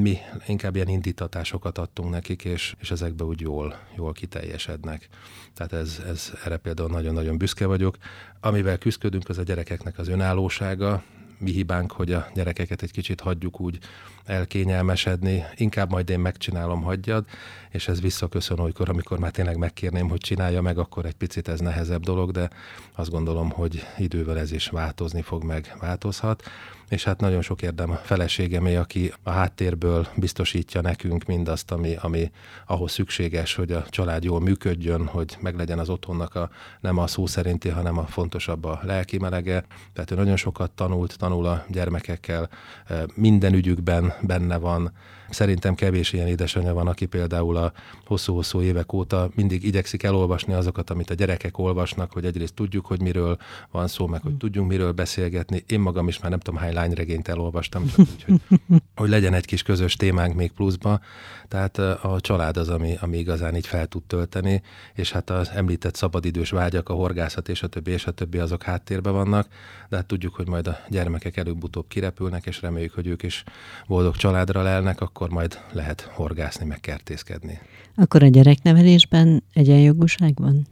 Mi 0.00 0.18
inkább 0.46 0.74
ilyen 0.74 0.88
indítatásokat 0.88 1.78
adtunk 1.78 2.10
nekik, 2.10 2.44
és, 2.44 2.74
és 2.80 2.90
ezekbe 2.90 3.24
úgy 3.24 3.40
jól, 3.40 3.78
jól 3.96 4.12
kiteljesednek. 4.12 5.08
Tehát 5.54 5.72
ez, 5.72 6.02
ez 6.06 6.32
erre 6.44 6.56
például 6.56 6.88
nagyon-nagyon 6.88 7.38
büszke 7.38 7.66
vagyok. 7.66 7.96
Amivel 8.40 8.78
küzdködünk, 8.78 9.28
az 9.28 9.38
a 9.38 9.42
gyerekeknek 9.42 9.98
az 9.98 10.08
önállósága, 10.08 11.02
mi 11.38 11.50
hibánk, 11.50 11.92
hogy 11.92 12.12
a 12.12 12.26
gyerekeket 12.34 12.82
egy 12.82 12.90
kicsit 12.90 13.20
hagyjuk 13.20 13.60
úgy 13.60 13.78
elkényelmesedni, 14.24 15.44
inkább 15.56 15.90
majd 15.90 16.10
én 16.10 16.20
megcsinálom, 16.20 16.82
hagyjad, 16.82 17.24
és 17.70 17.88
ez 17.88 18.00
visszaköszön 18.00 18.58
olykor, 18.58 18.88
amikor 18.88 19.18
már 19.18 19.30
tényleg 19.30 19.56
megkérném, 19.56 20.08
hogy 20.08 20.20
csinálja 20.20 20.62
meg, 20.62 20.78
akkor 20.78 21.04
egy 21.04 21.14
picit 21.14 21.48
ez 21.48 21.60
nehezebb 21.60 22.02
dolog, 22.02 22.30
de 22.30 22.50
azt 22.94 23.10
gondolom, 23.10 23.50
hogy 23.50 23.86
idővel 23.98 24.38
ez 24.38 24.52
is 24.52 24.68
változni 24.68 25.22
fog, 25.22 25.44
meg 25.44 25.76
változhat 25.80 26.42
és 26.88 27.04
hát 27.04 27.20
nagyon 27.20 27.42
sok 27.42 27.62
érdem 27.62 27.98
feleségemé, 28.02 28.76
aki 28.76 29.12
a 29.22 29.30
háttérből 29.30 30.08
biztosítja 30.16 30.80
nekünk 30.80 31.24
mindazt, 31.24 31.70
ami, 31.70 31.96
ami 32.00 32.30
ahhoz 32.66 32.92
szükséges, 32.92 33.54
hogy 33.54 33.72
a 33.72 33.84
család 33.88 34.24
jól 34.24 34.40
működjön, 34.40 35.06
hogy 35.06 35.36
meglegyen 35.40 35.78
az 35.78 35.88
otthonnak 35.88 36.34
a, 36.34 36.50
nem 36.80 36.98
a 36.98 37.06
szó 37.06 37.26
szerinti, 37.26 37.68
hanem 37.68 37.98
a 37.98 38.06
fontosabb 38.06 38.64
a 38.64 38.80
lelki 38.82 39.18
melege. 39.18 39.64
Tehát 39.92 40.10
ő 40.10 40.14
nagyon 40.14 40.36
sokat 40.36 40.70
tanult, 40.70 41.18
tanul 41.28 41.46
a 41.46 41.64
gyermekekkel, 41.68 42.48
minden 43.14 43.52
ügyükben 43.52 44.12
benne 44.20 44.58
van, 44.58 44.92
Szerintem 45.30 45.74
kevés 45.74 46.12
ilyen 46.12 46.26
édesanyja 46.26 46.74
van, 46.74 46.86
aki 46.86 47.06
például 47.06 47.56
a 47.56 47.72
hosszú-hosszú 48.06 48.60
évek 48.60 48.92
óta 48.92 49.28
mindig 49.34 49.64
igyekszik 49.64 50.02
elolvasni 50.02 50.52
azokat, 50.52 50.90
amit 50.90 51.10
a 51.10 51.14
gyerekek 51.14 51.58
olvasnak, 51.58 52.12
hogy 52.12 52.24
egyrészt 52.24 52.54
tudjuk, 52.54 52.86
hogy 52.86 53.00
miről 53.00 53.36
van 53.70 53.88
szó, 53.88 54.06
meg 54.06 54.22
hogy 54.22 54.32
mm. 54.32 54.36
tudjunk 54.36 54.68
miről 54.68 54.92
beszélgetni. 54.92 55.64
Én 55.66 55.80
magam 55.80 56.08
is 56.08 56.18
már 56.18 56.30
nem 56.30 56.40
tudom 56.40 56.60
hány 56.60 56.72
lányregényt 56.72 57.28
elolvastam, 57.28 57.86
csak 57.86 57.98
úgy, 57.98 58.24
hogy, 58.24 58.40
hogy 59.00 59.08
legyen 59.08 59.34
egy 59.34 59.44
kis 59.44 59.62
közös 59.62 59.96
témánk 59.96 60.34
még 60.34 60.52
pluszba. 60.52 61.00
Tehát 61.48 61.78
a 61.78 62.16
család 62.20 62.56
az, 62.56 62.68
ami, 62.68 62.96
ami 63.00 63.18
igazán 63.18 63.56
így 63.56 63.66
fel 63.66 63.86
tud 63.86 64.02
tölteni, 64.02 64.62
és 64.94 65.12
hát 65.12 65.30
az 65.30 65.50
említett 65.54 65.94
szabadidős 65.94 66.50
vágyak, 66.50 66.88
a 66.88 66.94
horgászat 66.94 67.48
és 67.48 67.62
a 67.62 67.66
többi, 67.66 67.90
és 67.90 68.06
a 68.06 68.10
többi 68.10 68.38
azok 68.38 68.62
háttérben 68.62 69.12
vannak, 69.12 69.48
de 69.88 69.96
hát 69.96 70.06
tudjuk, 70.06 70.34
hogy 70.34 70.48
majd 70.48 70.66
a 70.66 70.78
gyermekek 70.88 71.36
előbb-utóbb 71.36 71.88
kirepülnek, 71.88 72.46
és 72.46 72.62
reméljük, 72.62 72.94
hogy 72.94 73.06
ők 73.06 73.22
is 73.22 73.44
boldog 73.86 74.16
családra 74.16 74.62
lelnek, 74.62 75.00
akkor 75.00 75.17
majd 75.26 75.58
lehet 75.72 76.00
horgászni, 76.00 76.66
meg 76.66 76.80
kertészkedni. 76.80 77.58
Akkor 77.94 78.22
a 78.22 78.26
gyereknevelésben 78.26 79.42
egyenjogúság 79.52 80.34
van? 80.36 80.66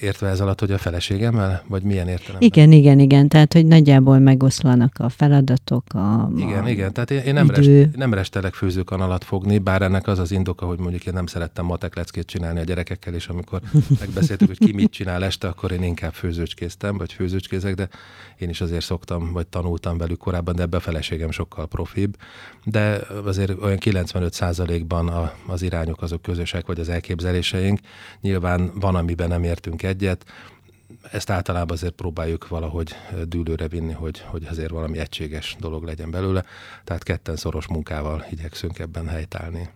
Értve 0.00 0.28
ez 0.28 0.40
alatt, 0.40 0.60
hogy 0.60 0.70
a 0.70 0.78
feleségemmel, 0.78 1.62
vagy 1.68 1.82
milyen 1.82 2.08
értelemben? 2.08 2.48
Igen, 2.48 2.72
igen, 2.72 2.98
igen, 2.98 3.28
tehát, 3.28 3.52
hogy 3.52 3.66
nagyjából 3.66 4.18
megoszlanak 4.18 4.92
a 4.98 5.08
feladatok, 5.08 5.94
a 5.94 6.30
Igen, 6.36 6.64
a 6.64 6.68
igen, 6.68 6.92
tehát 6.92 7.10
én, 7.10 7.18
én 7.18 7.34
nem, 7.34 7.50
rest, 7.50 7.96
nem 7.96 8.14
restelek 8.14 8.54
főzőkanalat 8.54 9.24
fogni, 9.24 9.58
bár 9.58 9.82
ennek 9.82 10.06
az 10.06 10.18
az 10.18 10.30
indoka, 10.30 10.66
hogy 10.66 10.78
mondjuk 10.78 11.06
én 11.06 11.12
nem 11.12 11.26
szerettem 11.26 11.64
matekleckét 11.64 12.26
csinálni 12.26 12.60
a 12.60 12.64
gyerekekkel, 12.64 13.14
és 13.14 13.28
amikor 13.28 13.60
megbeszéltük, 14.00 14.48
hogy 14.48 14.58
ki 14.58 14.72
mit 14.72 14.90
csinál 14.90 15.24
este, 15.24 15.48
akkor 15.48 15.72
én 15.72 15.82
inkább 15.82 16.12
főzőcskéztem, 16.12 16.96
vagy 16.96 17.12
főzőcskézek, 17.12 17.74
de 17.74 17.88
én 18.38 18.48
is 18.48 18.60
azért 18.60 18.84
szoktam, 18.84 19.32
vagy 19.32 19.46
tanultam 19.46 19.98
velük 19.98 20.18
korábban, 20.18 20.54
de 20.56 20.62
ebbe 20.62 20.76
a 20.76 20.80
feleségem 20.80 21.30
sokkal 21.30 21.66
profibb. 21.66 22.16
De 22.64 23.00
azért 23.24 23.62
olyan 23.62 23.78
95% 23.80 24.84
ban 24.88 25.30
az 25.46 25.62
irányok 25.62 26.02
azok 26.02 26.22
közösek, 26.22 26.66
vagy 26.66 26.80
az 26.80 26.88
elképzeléseink. 26.88 27.80
Nyilván 28.20 28.70
van, 28.74 28.94
amiben 28.94 29.28
nem 29.28 29.42
értünk 29.42 29.82
egyet, 29.86 30.24
ezt 31.12 31.30
általában 31.30 31.76
azért 31.76 31.92
próbáljuk 31.92 32.48
valahogy 32.48 32.94
dűlőre 33.28 33.68
vinni, 33.68 33.92
hogy, 33.92 34.20
hogy 34.20 34.46
azért 34.50 34.70
valami 34.70 34.98
egységes 34.98 35.56
dolog 35.60 35.84
legyen 35.84 36.10
belőle, 36.10 36.44
tehát 36.84 37.02
ketten 37.02 37.36
szoros 37.36 37.66
munkával 37.66 38.26
igyekszünk 38.30 38.78
ebben 38.78 39.08
helytállni. 39.08 39.68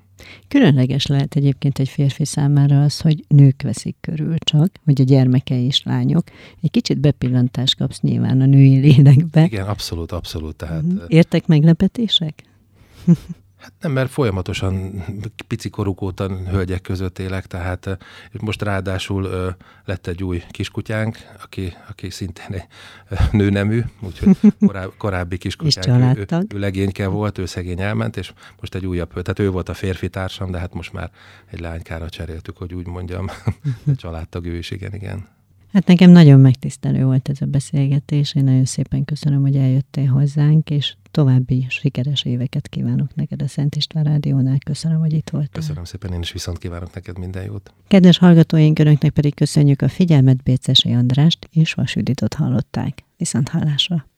Különleges 0.48 1.06
lehet 1.06 1.36
egyébként 1.36 1.78
egy 1.78 1.88
férfi 1.88 2.24
számára 2.24 2.82
az, 2.82 3.00
hogy 3.00 3.24
nők 3.28 3.62
veszik 3.62 3.96
körül 4.00 4.38
csak, 4.38 4.68
hogy 4.84 5.00
a 5.00 5.04
gyermekei 5.04 5.66
is 5.66 5.82
lányok. 5.82 6.24
Egy 6.62 6.70
kicsit 6.70 6.98
bepillantást 6.98 7.76
kapsz 7.76 8.00
nyilván 8.00 8.40
a 8.40 8.46
női 8.46 8.76
lélekbe. 8.76 9.44
Igen, 9.44 9.66
abszolút, 9.66 10.12
abszolút. 10.12 10.56
Tehát... 10.56 10.82
Értek 11.08 11.46
meglepetések? 11.46 12.42
Hát 13.60 13.72
nem, 13.80 13.92
mert 13.92 14.10
folyamatosan 14.10 15.04
pici 15.46 15.70
koruk 15.70 16.02
óta 16.02 16.28
hölgyek 16.28 16.80
között 16.80 17.18
élek, 17.18 17.46
tehát 17.46 17.98
most 18.40 18.62
ráadásul 18.62 19.54
lett 19.84 20.06
egy 20.06 20.24
új 20.24 20.42
kiskutyánk, 20.50 21.16
aki, 21.42 21.72
aki 21.88 22.10
szintén 22.10 22.52
egy 22.52 22.66
nőnemű, 23.30 23.82
úgyhogy 24.00 24.36
korábbi, 24.66 24.92
korábbi 24.96 25.38
kiskutyánk, 25.38 26.16
ő, 26.16 26.26
ő, 26.30 26.46
ő 26.54 26.58
legényke 26.58 27.06
volt, 27.06 27.38
ő 27.38 27.46
szegény 27.46 27.80
elment, 27.80 28.16
és 28.16 28.32
most 28.60 28.74
egy 28.74 28.86
újabb, 28.86 29.08
tehát 29.08 29.38
ő 29.38 29.50
volt 29.50 29.68
a 29.68 29.74
férfi 29.74 30.08
társam, 30.08 30.50
de 30.50 30.58
hát 30.58 30.74
most 30.74 30.92
már 30.92 31.10
egy 31.50 31.60
lánykára 31.60 32.08
cseréltük, 32.08 32.56
hogy 32.56 32.74
úgy 32.74 32.86
mondjam, 32.86 33.30
a 33.86 33.94
családtag 33.96 34.46
ő 34.46 34.56
is, 34.56 34.70
igen, 34.70 34.94
igen. 34.94 35.26
Hát 35.72 35.86
nekem 35.86 36.10
nagyon 36.10 36.40
megtisztelő 36.40 37.04
volt 37.04 37.28
ez 37.28 37.40
a 37.40 37.46
beszélgetés. 37.46 38.34
Én 38.34 38.44
nagyon 38.44 38.64
szépen 38.64 39.04
köszönöm, 39.04 39.40
hogy 39.40 39.56
eljöttél 39.56 40.06
hozzánk, 40.06 40.70
és 40.70 40.94
további 41.10 41.66
sikeres 41.68 42.24
éveket 42.24 42.68
kívánok 42.68 43.14
neked 43.14 43.42
a 43.42 43.48
Szent 43.48 43.76
István 43.76 44.04
Rádiónál. 44.04 44.58
Köszönöm, 44.64 44.98
hogy 44.98 45.12
itt 45.12 45.30
voltál. 45.30 45.50
Köszönöm 45.52 45.84
szépen, 45.84 46.12
én 46.12 46.20
is 46.20 46.32
viszont 46.32 46.58
kívánok 46.58 46.94
neked 46.94 47.18
minden 47.18 47.44
jót. 47.44 47.72
Kedves 47.88 48.18
hallgatóink, 48.18 48.78
önöknek 48.78 49.10
pedig 49.10 49.34
köszönjük 49.34 49.82
a 49.82 49.88
figyelmet, 49.88 50.42
Bécesi 50.42 50.92
Andrást 50.92 51.48
és 51.52 51.74
Vasüditot 51.74 52.34
hallották. 52.34 53.04
Viszont 53.16 53.48
hallásra! 53.48 54.09